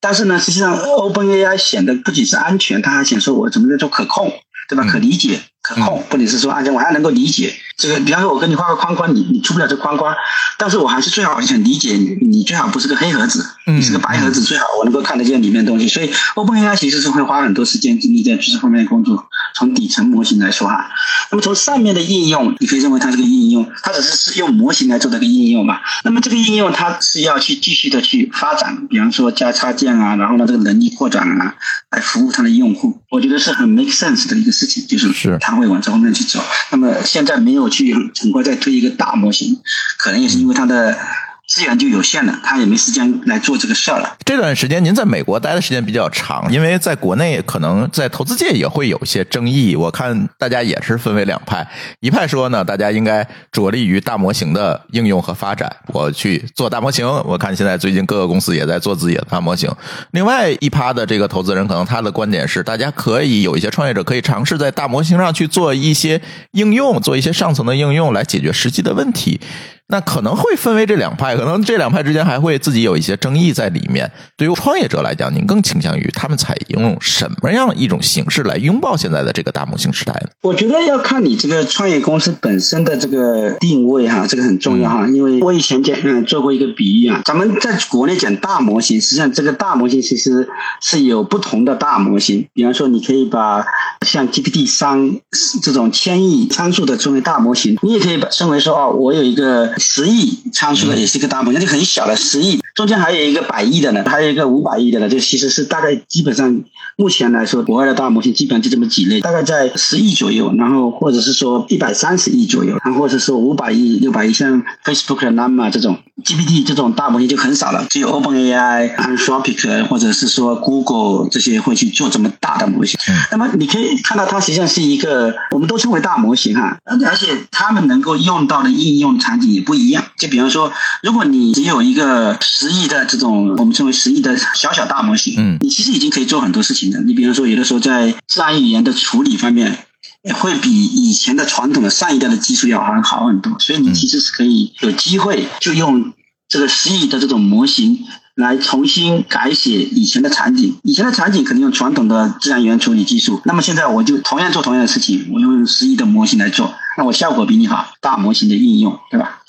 [0.00, 4.32] 但是呢，实际上 OpenAI 显得不仅是安全，它还显说我怎么在做可控，
[4.68, 4.84] 对吧？
[4.84, 5.40] 可理解。
[5.64, 7.98] 可控，或者是说安全，我还能够理解这个。
[8.00, 10.14] 比方说，我给你画个框框，你你出不了这框框，
[10.58, 12.18] 但是我还是最好想理解你。
[12.20, 15.88] 你最好不是个黑盒子，你是个白盒子，最好我能够看得见里面东西。
[15.88, 19.26] 所以，OpenAI 其实是会花很多时间精力在这方面工作。
[19.54, 20.90] 从底层模型来说哈，
[21.30, 25.80] 那么从上面的应用，你可以认为它是个应用，它只是是用模型来做的一个应用嘛？
[26.04, 31.54] 那么这个应用它是要去继续的去发展，比方说加插件啊，然后呢这个能力扩展啊，
[31.90, 33.00] 来服务它的用户。
[33.08, 35.54] 我觉得是很 make sense 的一个事情，就是是它。
[35.54, 36.42] 会往这方面去走。
[36.72, 39.56] 那么现在没有去很快再推一个大模型，
[39.96, 40.98] 可能也是因为它的
[41.46, 44.16] 资源就有限了，他也没时间来做这个事儿了。
[44.24, 49.76] 这段时间您在美国待的时间比较长，因为在国内可能在投资界也会有一些争议。
[49.76, 51.66] 我看大家也是分为两派，
[52.00, 57.06] 一派说呢，大家应该着力于大模型的应用和发展，我去做大模型。
[57.26, 59.70] 我看现在最近各个公司也在做自己的大模型。
[60.12, 69.38] 另外一趴的这个投资人，可能他的观点是，大家可以有一些创业者可以尝试在大模型上去做一些应用，做一些上层的应用来解决实际的问题。
[69.86, 74.10] 那可能会分为这两派，可能这两派之间还会自己有一些争议在里面。
[74.34, 80.30] 对于创业者来讲，您更倾向于他们采用什么样一种形式来拥抱现在的这个大模型时代呢？
[80.40, 85.06] 我觉得要看你这个创业公司本身的这个定位哈，这个很重要哈。
[85.06, 90.48] 因为我以前讲嗯做过一个比喻啊，咱们在国内讲大模型，实际上这个大模型其实
[90.80, 92.48] 是有不同的大模型。
[92.54, 93.62] 比方说，你可以把
[94.06, 95.20] 像 GPT 三
[95.62, 99.73] 这种千亿参数的称为大模型，你也可以把称为说哦，我有一个。
[99.78, 106.62] 十亿参数的也是一个大模型，就很小了十亿，中间还有一个百亿的呢，还有一个五百亿的呢，就其实是大概基本上
[106.96, 122.98] 目前来说，国外的大模型基本上就这么几类，大概在十亿左右，然后或者是说一百三十亿左右，然后或者是说五百亿、六百亿，像 Facebook 的 Llama 这种 GPT 这种大模型就很少了，只有 OpenAI、Anthropic 或者是说 Google 这些会去做这么大的模型。
[123.32, 129.64] 那么你可以看到，它实际上是一个我们都称为大模型哈，而且他们能够用到的应用场景也。
[129.64, 130.70] 不一样，就比方说，
[131.02, 136.98] 如果你只有一个十亿的这种我们称为十亿的小小大模型，嗯，你其实已经可以做很多事情的。
[137.02, 139.84] 你比如说，有的时候在自然语言的处理方面，
[140.32, 143.54] 会比以前的传统的上一代的技术要好好很多。
[143.58, 146.14] 所以你其实是可以有机会就用
[146.48, 148.06] 这个十亿的这种模型。
[148.34, 159.40] 来重新改写以前的场景，以前的场景可能用传统的自然语言处理技术，那么现在我就同样做同样的事情，我用十亿的模型来做，那我效果比你好，大模型的应用，对吧？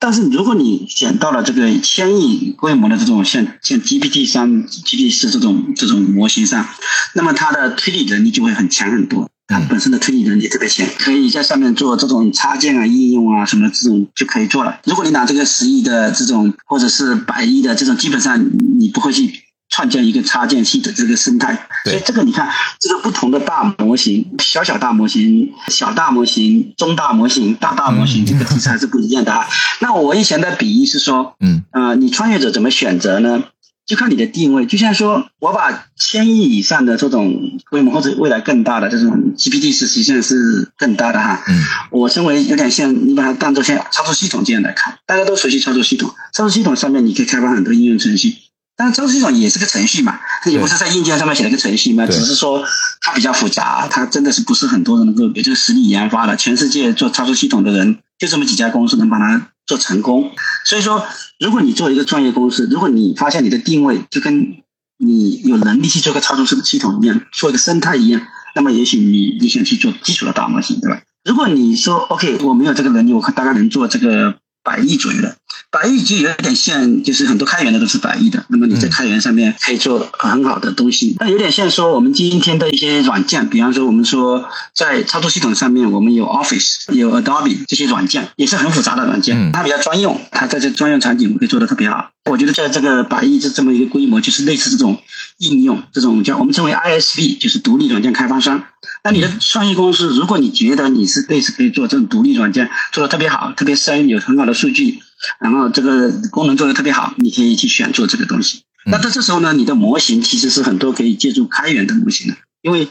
[0.00, 6.66] 但是如果你选到了这个千亿规模的这种像像 GPT 三、GPT 四这种这种模型上，
[7.14, 9.30] 那么它的推理能力就会很强很多。
[9.48, 14.78] 它本身的推理能力特别强，可以在上面做这种插件啊、应用啊什么这种就可以做了。
[14.84, 18.42] 如果你拿这个十亿的这种或者是百亿的这种，基本上
[18.78, 19.30] 你不会去
[19.68, 21.66] 创建一个插件系的这个生态。
[21.84, 29.46] 所以这个你看，这个不同的大模型、小小大模型、小大模型、中大模型、大大模型，这个其实还是不一样的啊。
[29.80, 33.42] 那我以前的比喻是说，嗯啊，你创业者怎么选择呢？
[33.84, 41.42] 就看你的定位，就像说我把千亿以上的这种规模，或者未来更大的这种 GPT 是实际上是更大的哈。
[41.48, 41.64] 嗯。
[41.90, 46.08] 我称为有点像你把它当做像操作系统这样来看，大家都熟悉操作系统。
[46.32, 48.36] 操作系统上面你可以开发很多应用程序，
[48.76, 52.64] 但是操作系统也是个程序嘛，它也不是在硬件上面写了个程序嘛，只是说
[53.00, 56.36] 它比较复杂，它真的是不是很多人能够有这个实力研发的。
[56.36, 60.30] 全世界做操作系统的人就这么几家公司能把它做成功，
[60.64, 61.04] 所以说。
[61.40, 64.62] 如果你做一个创业公司，如果你发现你的定位就跟
[64.98, 68.22] 你有能力去做个操作式的系统一样，做一个生态一样，
[68.54, 71.02] 那么也许你你想去做基础的大模型，对吧？
[71.24, 74.36] 如果你说 OK，我没有这个能力，我大概能做这个。
[74.62, 75.36] 百亿左右的，
[75.70, 78.44] 百亿就有点像，就是很多开源的都是百亿的。
[78.48, 92.10] 那么你在开源上面可以做很好的东西，那有点像说我们今天的一些软件，比方说我们说在操作系统上面，我们有 Office、有 Adobe 这些软件，也是很复杂的软件，它比较专用，它在这专用场景可以做的特别好。
[92.30, 95.02] 我觉得在这个百亿这这么一个规模，就是类似这种
[95.38, 98.62] 应用，这种叫我们称为 ISV，就是独立软件开发商。
[99.02, 104.98] 那你的创业公司，如果你觉得你是类似可以做这种独立软件，做的特别好，特别深，有很好的数据，
[105.40, 108.62] 然后这个功能做的特别好，你可以去选做这个东西。
[108.86, 112.88] 那在这时候呢，你的模型其实是很多可以借助开源的模型的，因为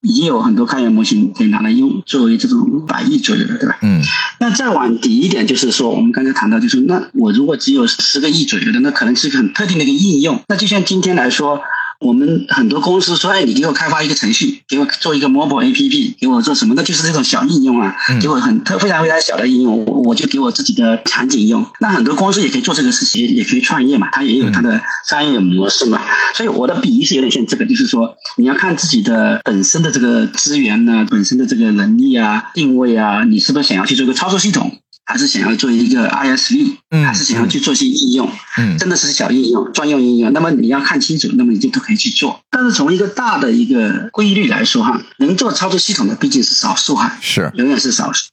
[0.00, 3.78] 已经有很多开源模型可以拿来用，作为这种百亿左右的，对吧？
[3.82, 4.02] 嗯。
[4.40, 10.40] 那再往底一点，就是说我们刚才谈到，就是那我如果只有十个亿左右的，那可能是一个很特定的一个应用。
[10.48, 11.60] 那就像今天来说。
[12.00, 16.74] 我们很多公司说：“哎，你给我开发一个程序，给我做一个 mobile APP，给我做什么？
[16.76, 21.64] 那就是这种小应用啊，给我很特非常非常小的应用，我我就给我自己的场景用。
[21.80, 26.00] 那很多公司也可以做这个事情，也可以创业嘛，它也有它的商业模式嘛。
[26.34, 40.32] 所以我的比喻是有点像这个，就是说你要看自己的本身的这个资源呢，本身的这个能力啊、定位啊，你是不是想要去做一个操作系统？”还是想要做一个 ISV，还是想要去做些应用，嗯真的是小应用、专用应用。
[40.32, 42.40] 那么你要看清楚，那么你就都可以去做。
[42.50, 48.26] 但是从一个大的一个规律来说，哈，能做操作系统的毕竟是少数，哈，是永远是少数。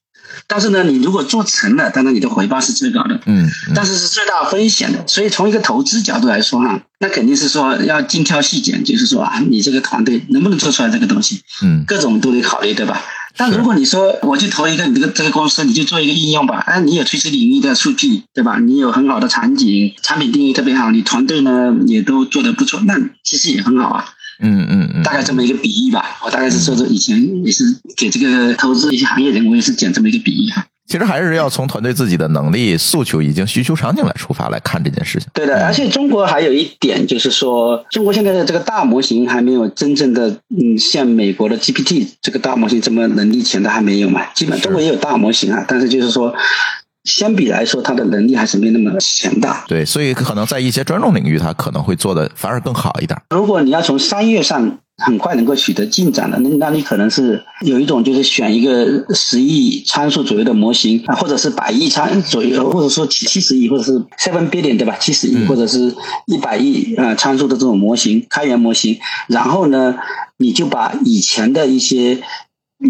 [0.48, 5.06] 但是呢，你如果做成了，当然你的回报是最高的，嗯，但是是最大风险的。
[5.06, 13.02] 所以从一个投资角度来说，哈，那肯定是说要精挑细拣，就是说啊，你这个团队能不能做出来这个东西，嗯，各种都得考虑，对吧？
[13.38, 18.60] 但如果你说我去投一个你这个这个公司，你就做一个应用吧，哎，你有垂直领域的数据，对吧？
[18.60, 24.06] 你有很好的场景，产品定义特别好，你团队呢也都做得不错，那其实也很好啊。
[24.44, 26.04] 嗯嗯嗯，大概这么一个比喻吧。
[26.26, 27.64] 我大概是说说以前也是
[27.96, 30.66] 给这个投资一些行业人，我也是讲这么一个比喻啊。
[30.92, 35.30] 其实还是要从团队自己的能力、诉求以及需求场景来出发来看这件事情。
[35.34, 44.26] 对的，而且中国还有一点就是说，中国现在的这个大模型还没有真正的，嗯，像美国的 GPT 这个大模型这么能力强的还没有嘛。
[44.36, 46.36] 基本中国也有大模型啊，但是就是说。
[47.04, 49.66] 相比来说，它的能力还是没那么强大。
[49.68, 53.20] 对，所以可能在一些专用领域，它可能会做的反而更好一点。
[53.32, 64.96] 如果你要从商业上很快能够取得进展的，那那你可能是有一种就是选一个十亿参数左右的模型啊，或者是百亿参左右，或者说七七十亿，或者是 seven billion 对吧？
[65.00, 65.96] 七十亿或者是
[66.28, 69.00] 一百亿啊参数的这种模型，开源模型。
[69.26, 69.96] 然后呢，
[70.38, 72.22] 你就把以前的一些。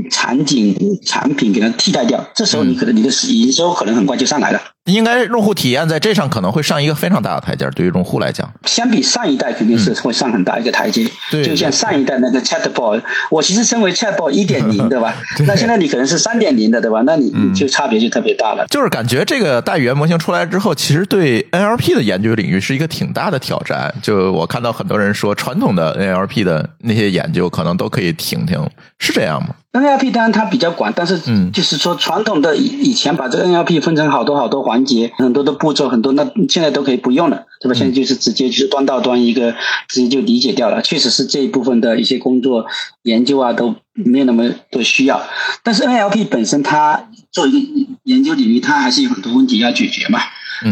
[0.09, 0.75] 场景
[1.05, 4.61] 产品给它替代掉，这时候你可能你的营收可能很快就上来了。
[4.85, 11.07] 应该用户体验在这上可能会上一个非常大的台阶，对于用户来讲，相比上一代肯定是会上很大一个台阶。
[11.29, 12.99] 对，就像上一代那个 Chatbot，
[13.29, 15.13] 我其实称为 Chatbot 一点零， 对吧？
[15.45, 17.03] 那现在你可能是三点零的，对吧？
[17.05, 18.65] 那你就差别就特别大了。
[18.71, 23.93] 就是感觉这个大语言模型出来之后，其实对 NLP 的研究领域是一个挺大的挑战。
[24.01, 31.19] 就我看到很多人说，传统的 NLP 的那些研究可能都可以停停，是这样吗？NLP 当然它比较广，但是
[31.51, 37.73] 就是说传统的以以前把这个 NLP 分成好多好多环节，很多的步骤，很多那现在都可以不用了，对吧？
[37.73, 39.55] 现在就是直接就是端到端一个，
[39.87, 40.81] 直接就理解掉了。
[40.81, 42.65] 确实是这一部分的一些工作
[43.03, 45.23] 研究啊都没有那么多需要。
[45.63, 47.67] 但是 NLP 本身它作为一个
[48.03, 50.19] 研究领域，它还是有很多问题要解决嘛，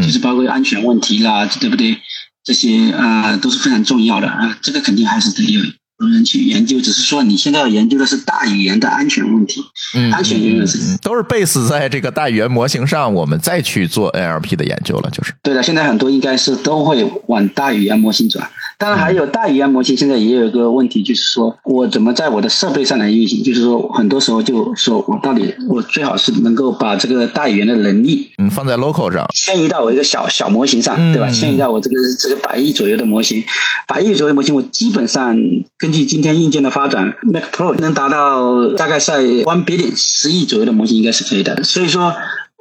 [0.04, 1.98] 就是包括安全问题啦，对不对？
[2.44, 5.62] 这些啊都是非常重要的啊，这个肯定还是得有。
[6.00, 9.62] 有人去研究，只是说你现在要研究的是大语言的安全问题，
[9.94, 15.62] 嗯安全永远是都是 base 在这个大语言模型上，我们再去做 NLP 的研究了，就是对的。
[15.62, 18.50] 现在很多应该是都会往大语言模型转。
[18.80, 23.44] 当然，还有大语言模型现在也有一个问题，就是说我怎么在我的设备上来运行？
[23.44, 31.30] 就是说，很多时候就说我到底我最好是能够把这个大语言的能力，嗯，放在 local 上，迁移到我一个小小模型上，对吧？
[31.30, 33.44] 迁移到我这个这个百亿左右的模型，
[33.86, 35.38] 百亿左右模型，我基本上
[35.78, 41.62] 根据今天硬件的发展，Mac Pro 能达到大概在 one billion 十亿左右的模型应该是可以的。
[41.66, 42.14] 所以说。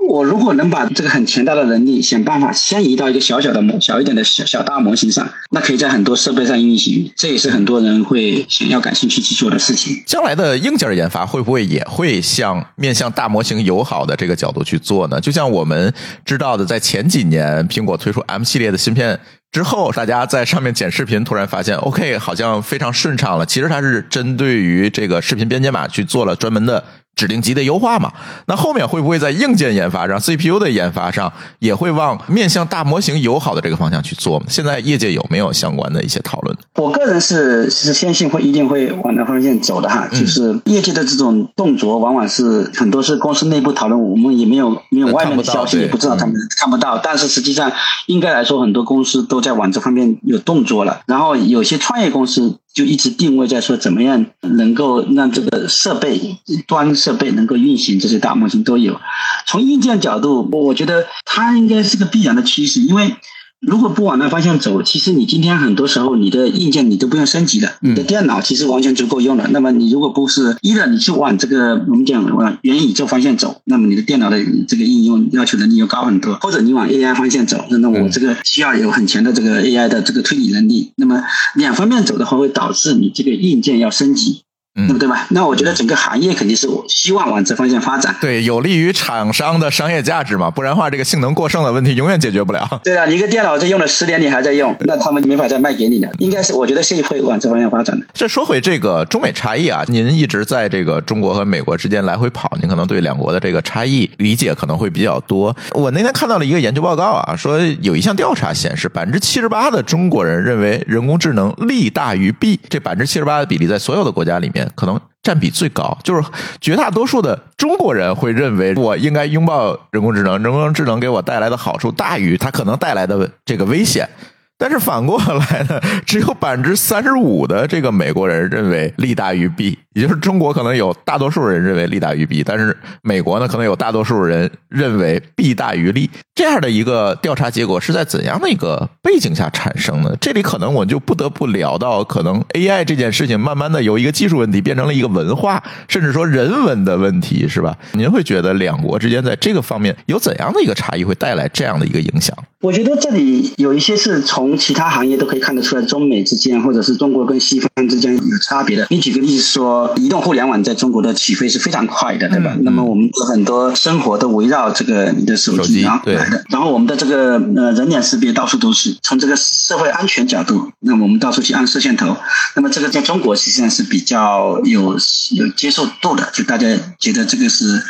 [0.06, 10.02] 我如果能把这个很强大的能力想办法迁移到一个小小的模、小一点的小小大模型上，那可以在很多设备上运行，这也是很多人会想要感兴趣去做的事情。
[10.06, 15.20] 将来的硬件研发会不会也会向面向大模型友好的这个角度去做呢？
[15.20, 15.92] 就像我们
[16.24, 19.18] 知道的，在前几年苹果推出 M 系列的芯片
[19.52, 23.44] 之后，大家在上面剪视频，突然发现 OK 好像非常顺畅了。
[23.44, 26.82] 其实它是针对于这个视频编解码去做了专门的。
[27.18, 28.12] 指令集的优化嘛，
[28.46, 34.40] 那后面会不会在硬件研发上、CPU 的研发上也会往面向大模型友好的这个方向去做？
[34.48, 36.56] 现在业界有没有相关的一些讨论？
[36.76, 46.98] 我个人是是相信会一定会往那方向走的哈，就是业界的这种动作，往往是很多是公司内部讨论，我们也没有没有外面的消息，也不知道他们看不到。
[46.98, 47.72] 但是实际上，
[48.06, 51.00] 应该来说，很多公司都在往这方面有动作了。
[51.06, 52.58] 然后有些创业公司。
[52.74, 56.36] 就一直定位在说怎么样能够让这个设备
[56.68, 59.00] 端设备能够运行这些大模型都有。
[59.46, 63.16] 从硬件角度，我觉得它应该是个必然的趋势，因为。
[63.60, 69.48] 如果不往那方向走，其实你今天很多时候你的硬件你都不用升级的，你的电脑其实完全足够用了。
[69.50, 76.36] 那么你如果不是一的，你去往这个我们讲往元宇宙方向走，那么你的电脑的这个应用要求能力又高很多。
[76.36, 80.92] 或者你往 AI 方向走，那我这个需要有很强的这个 AI 的这个推理能力。
[80.94, 81.20] 那么
[81.56, 84.42] 两方面走的话，会导致你这个硬件要升级。
[84.86, 85.26] 对不对吧？
[85.30, 88.14] 那我觉得整个行业肯定是我希望往这方向发展。
[88.20, 90.50] 对，有利于厂商的商业价值嘛？
[90.50, 92.80] 不然的话，这个性能过剩的问题永远解决不了。
[92.84, 96.10] 对啊，你一个电脑这用了十年，你还在用，那他们没法再卖给你了。
[96.18, 98.06] 应该是，我觉得是会往这方向发展的。
[98.12, 105.54] 这说回这个中美差异啊，您一直在这个中国和美国之间来回跑，您可能对两国的这个差异理解可能会比较多。
[105.72, 112.60] 我那天看到了一个研究报告啊，说有一项调查显示，百分之七十八的中国人认为人工智能利大于弊。
[112.68, 115.00] 这百分之七十八的比例，在所有的国家里面可能。
[115.20, 116.26] 占比最高，就是
[116.58, 124.08] 绝大多数的中国人会认为我应该拥抱人工智能，人工智能给我带来的好处大于它可能带来的这个危险。
[124.56, 136.08] 但是反过来呢，只有百分之三十五的这个美国人认为利大于弊，也就是中国可能有大多数人认为利大于弊，但是美国呢可能有大多数人认为弊大于利。
[136.36, 140.16] 这样的一个调查结果是在怎样的一个背景下产生的？
[140.20, 147.76] 这里可能我就不得不聊到，可能 AI 这件事情慢慢的由一个技术问题变成了一个文化，甚至说人文的问题，是吧？
[147.94, 152.36] 您会觉得两国之间在这个方面有怎样的一个差异，会带来这样的一个影响？
[152.60, 158.86] 我觉得这里有一些是从其他行业都可以看得出来，中美之间或者是中国跟西方之间有差别的。
[158.90, 162.56] 你举个例子说，移动互联网在中国的起飞是非常快的，对吧？
[162.62, 166.44] 那么我们的很多生活都围绕这个你的手机啊来的。
[166.50, 168.96] 然后我们的这个呃人脸识别到处都是。
[169.02, 172.16] 从这个社会安全角度，那么我们到处去按摄像头，
[172.56, 174.96] 那么这个在中国实际上是比较有
[175.32, 176.66] 有接受度的，就大家
[176.98, 177.82] 觉得这个是。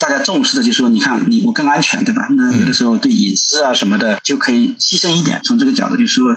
[0.00, 2.26] 大家重视的就是说，你看你我更安全，对吧？
[2.30, 5.38] 那有的时候对隐私啊什么的就可以牺牲一点。
[5.44, 6.34] 从这个角度，就是说，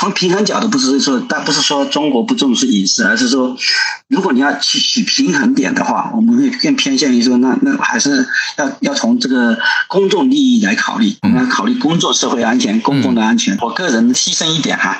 [0.00, 3.54] 从平衡角度，不是说，但不是说中国不重视隐私，而是说，
[4.08, 8.26] 如果你要去取平衡点的话，我们会更偏向于说，那那还是
[8.56, 13.54] 要要从这个公众利益来考虑，我们要考虑公众社会安全、公共的安全。
[13.60, 14.96] 我个人牺牲一点哈，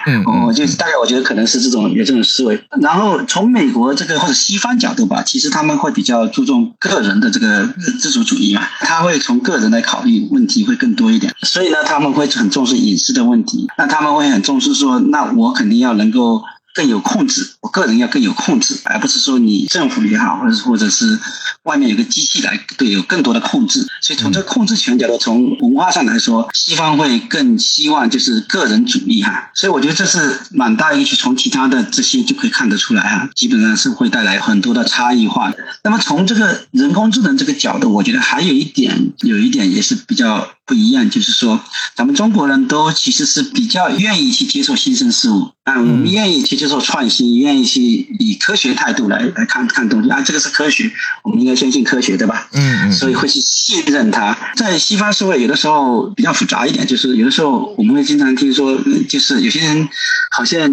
[0.46, 2.62] 我就大概我觉得可能是这种有这种思维。
[2.82, 7.66] 然后从美国这个或者西方角度吧，其实他们会比较注重个人的这个。
[8.00, 13.66] 自主主义嘛，他会从个人来考虑问题会更多一点，所以呢，他们会很重视隐私的问题。
[13.76, 16.42] 那他们会很重视说，那我肯定要能够。
[16.72, 21.18] 更有控制，我个人要更有控制，而不是说你政府也好，或者或者是
[21.64, 23.84] 外面有个机器来对有更多的控制。
[24.00, 29.50] 所以从这控制权角度，从文化上来说，西方会更希望就是个人主义哈。
[29.52, 35.58] 所以我觉得这是蛮大一个，从其他的这些就可以看得出来哈，基本上是会带来很多的差异化的。
[35.82, 40.48] 那么从这个人工智能这个角度，我觉得还有一点，有一点也是比较。
[40.70, 41.60] 不一样，就是说，
[41.96, 47.80] 咱们中国人都其实是比较愿意去接受新生事物啊，我们愿意去接受创新，愿意去
[48.20, 50.88] 以科学态度来来看看东西啊，这个是科学，
[51.24, 52.48] 我们应该相信科学，对吧？
[52.52, 52.92] 嗯嗯。
[52.92, 54.38] 所以会去信任它。
[54.54, 59.88] 在西方社会，有的时候比较复杂一点，就是有的时候我们会经常听说，就是有些人
[60.30, 60.70] 好像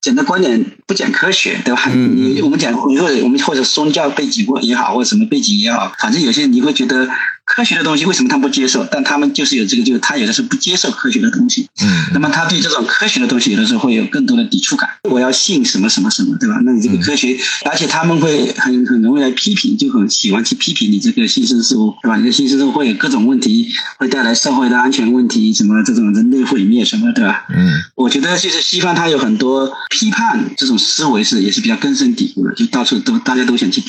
[0.00, 1.88] 讲的观点不讲科学，对吧？
[1.94, 7.08] 你我们讲，或者我们或者宗教背景或也好，或者什么背景也好，反正有些人你会觉得。
[7.48, 8.86] 科学的东西为什么他不接受？
[8.92, 11.66] 但他们就是有这个，就是他有的是不接受科学的东西。
[11.80, 14.88] 嗯，那么他对这种科学的东西，有的时候会有更多的抵触感。
[15.10, 16.60] 我要信什么什么什么，对吧？
[16.64, 17.34] 那你这个科学，
[17.64, 22.16] 而且他们会很很容易来批评，就很喜欢去批评你这个新生事物，对吧？
[22.18, 23.66] 你的新生事物会有各种问题，
[23.98, 27.46] 会带来社会的安全问题，什么这种人类毁灭什么，对吧？
[27.48, 33.82] 嗯，我觉得就是西方，它有很多批判这种思维是也是比较根深蒂固的，就到处都大家都想去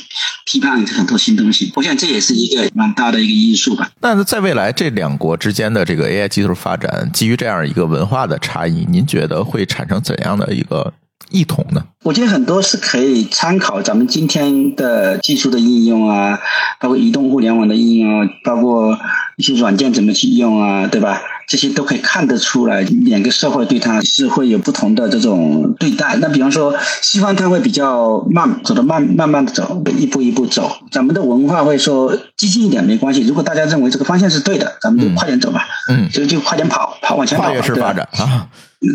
[0.46, 1.74] 批判很多新东西。
[1.76, 3.49] 我想这也是一个蛮大的一个。
[3.50, 3.90] 因素吧。
[4.02, 10.94] 那在未来这两国之间的这个 AI 技术发展，基于这样一个文化的差异，您觉得会产生怎样的一个
[11.32, 11.84] 异同呢？
[12.04, 16.40] 我觉得很多是可以参考咱们今天的技术的应用啊，
[16.80, 18.98] 包括移动互联网的应用，包括
[19.36, 21.22] 一些软件怎么去用啊，对吧？
[21.50, 26.16] 这些都可以看得出来，两个社会对它是会有不同的这种对待。
[26.22, 26.72] 那比方说，
[27.02, 30.72] 西方它会比较慢，走的慢，慢慢的走，一步一步走。
[30.92, 33.22] 咱们的文化会说激进一点没关系。
[33.24, 35.66] 如果大家认为这个方向是对的，咱们就快点走吧。
[35.90, 37.46] 嗯，就就快点跑，跑往前跑。
[37.46, 38.48] 跨越式发展啊。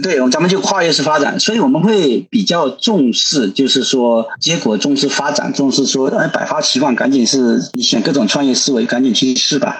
[0.02, 9.76] 对，咱们就跨越式发展，所以我们会比较重视，就是说结果重视发展，重视说哎百花齐放，赶紧是你选各种创业思维，赶紧去试吧。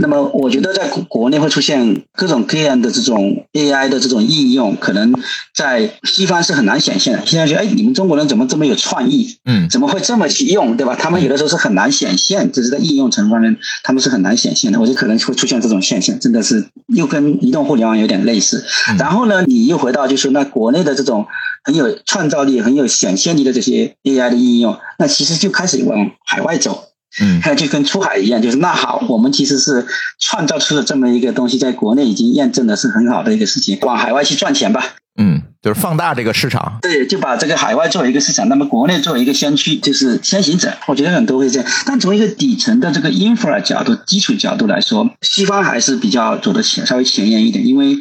[0.00, 5.14] 那么我觉得在国内会出现各种各样的这种 AI 的这种应用，可能
[5.54, 7.22] 在西方是很难显现的。
[7.24, 9.38] 现在觉得哎，你们中国人怎么这么有创意？
[9.46, 10.94] 嗯，怎么会这么去用，对吧？
[10.94, 14.78] 他们有的时候是很难显现，就是在应用层方面，他们是很难显现的。
[14.78, 18.62] 我觉得可能会出现这种现象，真的是又跟移动互联网有点类似。
[18.98, 19.45] 然后呢？
[19.46, 21.26] 你又回到就是那国内的这种
[21.64, 26.84] 很有创造力、很有想象力的这些 AI 的应用，那其实就开始往海外走，
[27.20, 29.86] 嗯，还有就跟出海一样，就是那好，我们其实是
[30.18, 47.96] 创造出了这么一个东西，在国内已经验证的是很好的一个事情，往海外去赚钱吧，嗯，就是放大这个市场，对，就把这个海外作为一个市场，那么国内作为一个先驱，就是先行者，我觉得很多会这样，但从一个底层的这个 infra 角度、基础角度来说，西方还是比较走的前稍微前沿一点，因为。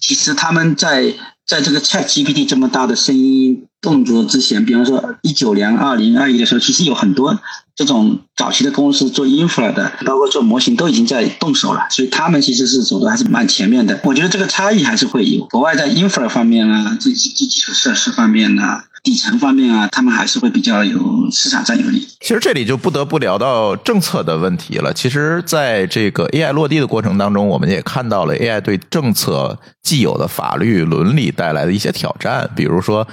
[0.00, 1.14] 其实他们在
[1.46, 7.38] 在这个 Chat GPT 这么大的声音动作之前，比方说一九年、二零二一的时候，其实有很多
[7.76, 14.00] 这种早期的公司做 infra 的，包括做模型都已经在动手了，所以他们其实是走的还是蛮前面的。
[14.02, 18.80] 我觉得这个差异还是会有，国外在 infra 方面啊，这基基础设施方面呢。
[19.04, 20.98] 底层方面啊，他们还是会比较有
[21.30, 22.00] 市场占有率。
[22.20, 24.92] 其实这里就不得不聊到政策的问题了。
[24.92, 33.06] 其实，在这个 AI 落地的过程当中，我们也看到了 AI 对政策既有的法律伦理带来的一些挑战，比如说。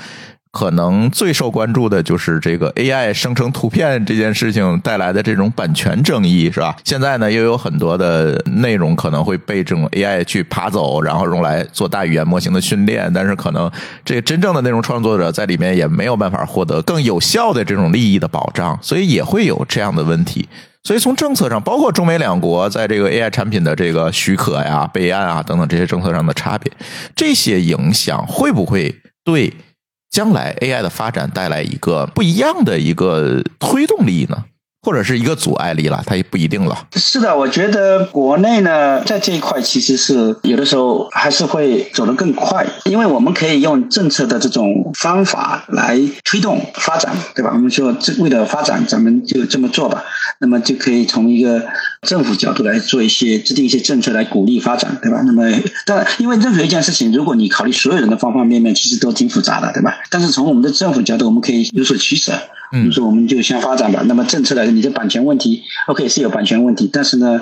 [0.54, 6.76] 可能最受关注的就是这个 AI 生成图片这件事情带来的这种版权争议，是吧？
[6.84, 13.70] 现在呢，又有很多的内容可能会被这种 AI 去爬走，然后用来做大语言模型的训练，但是可能
[14.06, 20.48] 这个真正的内容创作者在里面也没有办法获得更有效的这种利益的保障，所以也会有这样的问题。
[20.84, 26.72] 所以从政策上，包括中美两国在这个 AI 产品的这个许可呀、备案啊等等这些政策上的差别，
[27.16, 28.94] 这些影响会不会
[29.24, 29.52] 对
[30.14, 34.46] 将来 AI 的发展带来一个不一样的一个推动力呢？
[34.84, 36.78] 或者是一个阻碍力了，它也不一定了。
[36.96, 47.52] 是的，我觉得国内呢，在这一块其实是有的时候还是会走得更快，因为我们可以用政策的这种方法来推动发展，对吧？
[47.54, 50.04] 我们说这为了发展，咱们就这么做吧。
[50.40, 51.64] 那么就可以从一个
[52.02, 55.22] 政府角度来做一些制定一些政策来鼓励发展，对吧？
[55.26, 55.44] 那么，
[55.86, 59.96] 但因为任何一件事情，如果你考虑所有人的方方面面，其实都挺复杂的，对吧？
[60.10, 62.34] 但是从我们的政府角度，我们可以有所取舍。
[62.74, 64.04] 比如说，我们就先发展吧。
[64.08, 67.40] 那么政策来，你的版权问题，OK 是有版权问题，但是呢，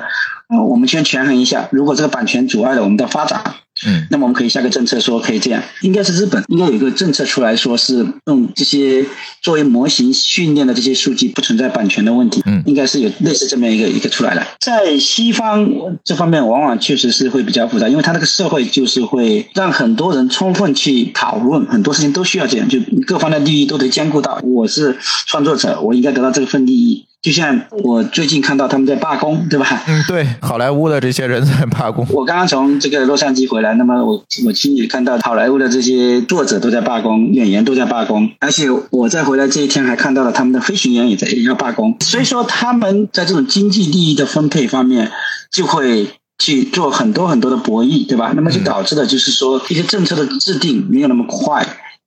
[0.51, 3.41] 呃，我们先权衡一下，如果这个版权阻碍了我们的发展。
[3.87, 9.03] 嗯，那么我们可以下个政策说可以这样，应该是日本应该有一个政策出来说是用这些
[9.41, 14.45] 作为模型训练的这些数据不存在版权的问题，嗯，应该是有类似这么一个一个出来的。
[14.59, 15.67] 在西方
[16.03, 22.77] 这方面往往确实是会比较复杂，因为它那个社会就是会让很多人充分去讨论很多事情都需要这样，就
[23.07, 24.39] 各方的利益都得兼顾到。
[24.43, 27.05] 我是创作者，我应该得到这份利益。
[27.21, 29.83] 就像我最近看到他们在罢工，对吧？
[29.87, 32.03] 嗯，对，好莱坞的这些人在罢工。
[32.09, 41.95] 我刚刚从这个洛杉矶回来，那么我我亲眼看到好莱坞的这些作者都在罢工，演员都在罢工，而且我在回来这一天还看到了他们的飞行员也在也要罢工。
[41.99, 45.11] 所以说他们在这种经济利益的分配方面
[45.51, 46.07] 就会
[46.39, 48.33] 去做很多很多的博弈，对吧？
[48.35, 51.63] 那么就导致的就是说一些政策的制定没有那么快。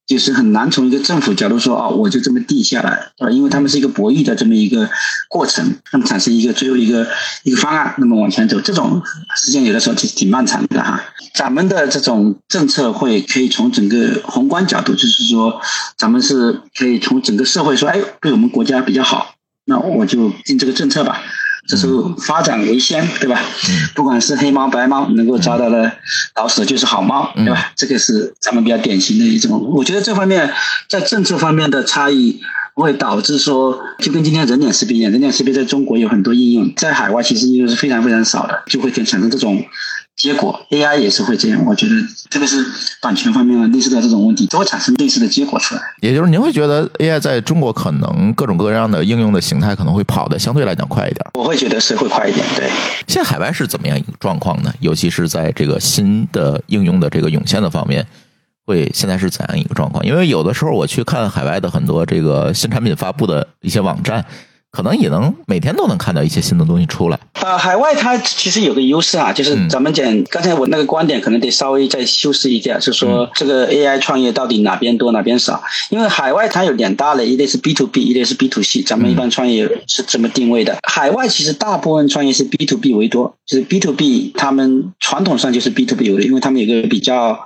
[0.07, 4.89] 就是很难从一个政府角度说啊，我就这么定下来啊，因为他们是一个博弈的这么一个
[5.29, 7.07] 过程，那么产生一个最后一个
[7.43, 9.03] 一个方案，那么往前走，这种
[9.37, 11.03] 时间有的时候其实挺漫长的哈。
[11.35, 15.61] 咱们的这种政策会可以从整个宏观角度，就是说，
[15.97, 19.35] 咱们是可以从整个社会说，哎，对我们国家比较好，
[19.65, 21.23] 那我就定这个政策吧。
[21.67, 23.41] 这时候发展为先，对吧？
[23.95, 25.91] 不管是黑猫白猫，能够抓到的
[26.37, 27.73] 老鼠就是好猫，对吧？
[27.75, 29.61] 这个是咱们比较典型的一种。
[29.75, 30.53] 我觉得这方面
[30.89, 32.41] 在政策方面的差异，
[32.75, 39.65] 会导致说，就跟今天人脸识别一样，人脸识别在中国有很多应用，在海外其实应用是非常非常少的，就会产生这种。
[40.17, 41.95] 结果 AI 也是会这样，我觉得
[42.31, 42.65] 特别是
[43.03, 45.83] 版权方面的，类似的这种问题都会产生类似的结果出来。
[46.01, 51.27] 也就是您会觉得 AI 在中国可能各种各样的应用的形态可能会跑得相对来讲快一点。
[51.35, 52.71] 我会觉得是会快一点，对。
[53.09, 54.73] 现在海外是怎么样一个状况呢？
[54.81, 58.07] 尤其是在这个新的应用的这个涌现的方面，
[58.65, 60.07] 会现在是怎样一个状况？
[60.07, 64.25] 因为有的时候我去看海外的很多这个新产品发布的一些网站。
[64.75, 67.19] 可能也能每天都能看到一些新的东西出来。
[67.41, 75.63] 啊，海外它其实有个优势啊，就是咱们讲刚才我那个观点可能得稍微再修饰一下，就是说这个 AI 创业到底哪边多哪边少？
[75.91, 78.83] 因为海外它有两大类，一类是 B to B，一类是 B to C。
[78.83, 80.77] 咱们一般创业是怎么定位的。
[80.83, 87.39] 海外其实大部分创业是 B to B 为多，就是 B to B，他们传统上就是 B to B 为多，因为他们有个比较。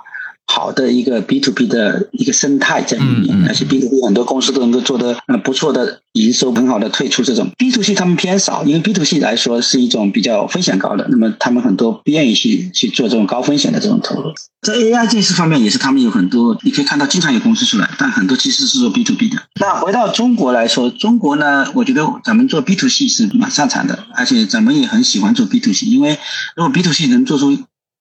[0.50, 9.04] 好的一个 B to B 的一个生态在里面，而且 B to B 很多公司都能够做得呃不错的营收，很好的退出这种 B to C 他们偏少，因为 B to
[9.04, 14.32] C 来说是一种比较风险高的，那么他们很多不愿意去去做这种高风险的这种投入。
[14.62, 19.36] 在 AI 这事方面也是他们有很多，你可以看到经常有公司出来，但很多其实是做 B to B 的。
[19.60, 26.18] 那回到中国来说，中国呢，我觉得咱们做 B to C 是蛮擅长的，而且咱们也很喜欢做 B to C，因为
[26.56, 27.58] 如果 B to C 能做出。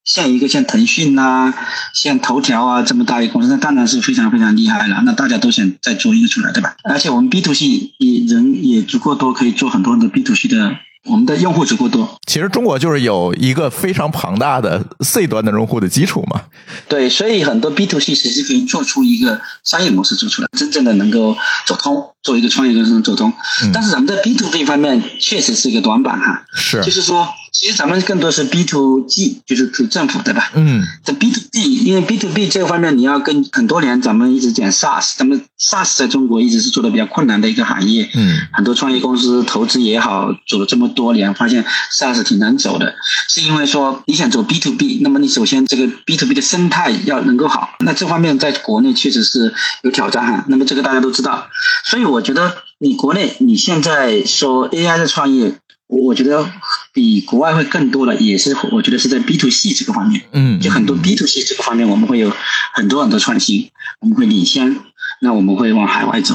[0.08, 1.52] 像一个像腾讯呐，
[1.92, 5.02] 像头条啊这么大一个公司，那当然是非常非常厉害了。
[5.04, 6.74] 那大家都想再做一个出来，对吧？
[6.84, 7.66] 而且我们 B to C
[7.98, 10.78] 也人也足够多，可以做很多的 B to C 的。
[11.08, 16.42] 我们的用户足够多，其实中国就是有一个非常庞大的 C 端的用户的基础嘛。
[16.86, 21.36] 对，所以很多 B to C 其实可以做出一个商业模式做出来，真正的能够
[21.66, 23.32] 走通，做一个创业公司走通。
[23.72, 26.44] 但是咱们在 B to B 方面确实是一个短板哈。
[26.52, 30.50] 是，就是说，其实咱们更多是 B to G，就是 to 政府，对吧？
[30.54, 30.82] 嗯。
[31.04, 38.10] 这 B to B，因为 B to B 这个方面你要跟很多年，咱们一直讲 SaaS，咱们 SaaS 在中国一直是做的比较困难的一个行业。
[38.14, 38.36] 嗯。
[38.52, 40.88] 很多创业公司投资也好，走了这么。
[40.98, 42.92] 多年发现 SaaS 挺难走的，
[43.28, 50.44] 是因为说你想走 B to B，那么你首先这个 B to B 的生态要能够好，那这方面在国内确实是有挑战哈。
[50.48, 51.46] 那么这个大家都知道，
[51.84, 55.54] 所以我觉得你国内你现在说 AI 的创业，
[55.86, 56.50] 我觉得
[56.92, 62.32] 比国外会更多的，也是我觉得是在 B to C 这个方面，嗯，就很多 B to C 这个方面我们会有
[62.74, 63.70] 很多很多创新，
[64.00, 64.80] 我们会领先。
[65.20, 66.34] 那我们会往海外走。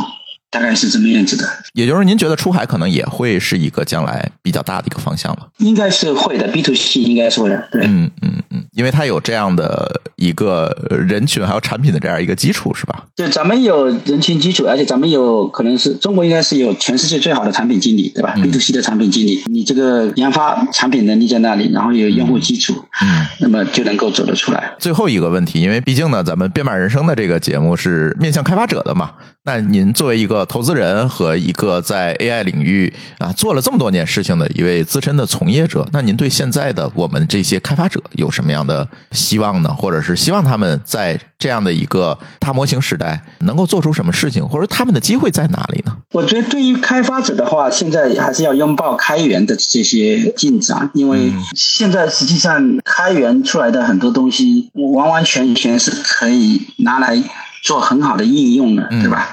[0.54, 5.47] 大概是这么样子的，也就是您觉得出海可能也会是一个将来比较大的一个方向了？
[5.58, 13.04] 应该是会的，B to C 应该是会的，对，嗯嗯嗯，因为它有这样的一个人群还有产品的这样一个基础，是吧？
[13.16, 24.76] 对，咱们有人群基础，而且咱们有可能是中国应该是有全世界最好的产品经理，对吧？B to C 的产品经理，你这个研发产品能力在那里，然后有用户基础，嗯，那么就能够走得出来。
[24.78, 29.12] 最后一个问题，因为毕竟呢，咱们编码人生的这个节目是面向开发者的嘛。
[29.45, 39.74] 那您作为一个投资人和一个在 AI 领域啊做了这么多年事情的一位资深的从业者，那您对现在的我们这些开发者有什么样的希望呢？
[39.74, 45.98] 或者是希望他们在这样的一个大模型时代能够做出什么事情，或者他们的机会在哪里呢？
[46.12, 57.22] 我觉得对于开发者的话，现在还是要拥抱开源的这些进展，因为现在实际上开源出来的很多东西，完完全全是可以拿来。
[57.64, 59.30] 做很好的应用的，对吧？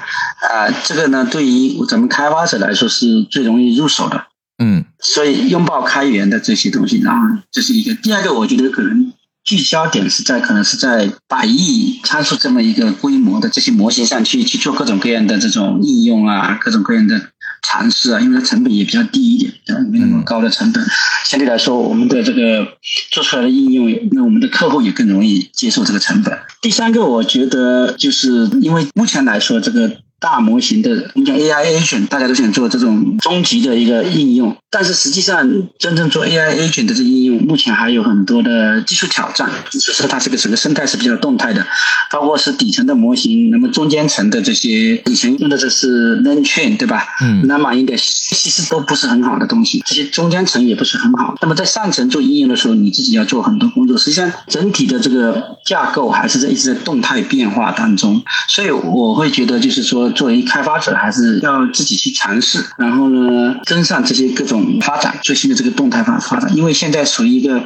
[0.49, 4.23] 啊，这个呢，对于咱们开发者来说是最容易入手的。
[4.57, 7.93] 嗯，所以拥抱开源的这些东西，然后这是一个。
[7.95, 9.11] 第二个，我觉得可能
[9.43, 17.19] 聚焦点是在可能是在百亿参数这么一个规模的这些模型上去去做各种各样的这种应用啊，各种各样的。
[17.61, 19.53] 尝试啊，因为它成本也比较低一点，
[19.91, 20.83] 没那么高的成本，
[21.25, 22.67] 相对来说，我们的这个
[23.11, 26.37] 做出来的应用，那我们的客户也更容易接受这个成本。
[26.61, 29.91] 第三个，我觉得就是因为目前来说，这个。
[30.21, 39.49] 大模型的，我们讲 AI agent，大家都想做这种终极的一个应用，但是实际上真正做 AI agent 的这个应用，目前还有很多的技术挑战。
[39.69, 41.65] 就是说，它这个整个生态是比较动态的，
[42.09, 47.05] 包括是底层的模型，那么中间层的这些以前用的这是 learn chain，对吧？
[47.21, 51.35] 嗯，那么应该其实都不是很好的东西，这些中间层也不是很好。
[51.41, 53.97] 那么在上层做应用的时候，你自己要做很多工作。
[53.97, 60.09] 实际上，整体的这个架构还是在一直在动态变化当中，所以我会觉得就是说。
[60.11, 66.55] 作为开发者，还是要自己去尝试，然后呢，跟上这些各种发展，最新的这个动态发发展。
[66.55, 67.61] 因为现在属于一个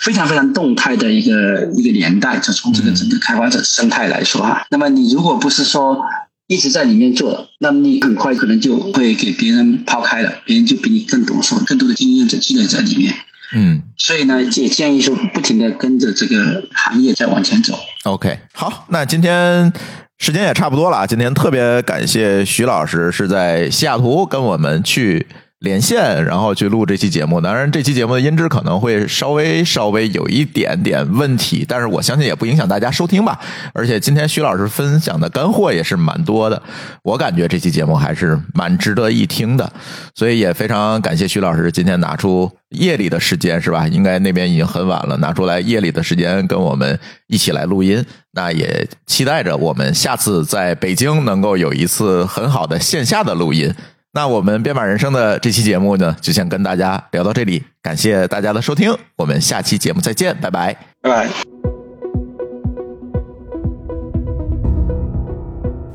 [0.00, 4.64] 非常非常动态的一个一个年代，就从这个整个开发者生态来说哈。
[4.70, 5.98] 那么你如果不是说
[6.46, 13.14] 一直在里面做，那么你很快可能就会给别人抛开了，别人就比你更懂，说更多的经验在积累在里面。
[13.54, 17.78] 嗯，所以呢，也建议说不停的跟着这个行业在往前走。
[18.04, 19.72] OK，好，那今天。
[20.20, 25.26] 时间也差不多了啊，今天特别感谢徐老师是在西雅图跟我们去。
[25.64, 27.40] 连线，然后去录这期节目。
[27.40, 33.40] 当然，这期节目的音质可能会稍微稍微有一点点问题，但是我相信也不影响大家收听吧。
[33.72, 36.62] 而且今天徐老师分享的干货也是蛮多的，
[37.02, 39.72] 我感觉这期节目还是蛮值得一听的。
[40.14, 43.88] 所以也非常感谢徐老师今天拿出夜里的时间，是吧？
[43.88, 46.96] 应该那边已经很晚了，拿出来夜里的时间跟我们
[47.26, 48.04] 一起来录音。
[48.32, 53.72] 那也期待着我们下次在北京能够有一次很好的线下的录音。
[54.14, 61.53] 那我们编码人生的这期节目呢，就先跟大家聊到这里，感谢大家的收听，我们下期节目再见，拜拜，拜拜。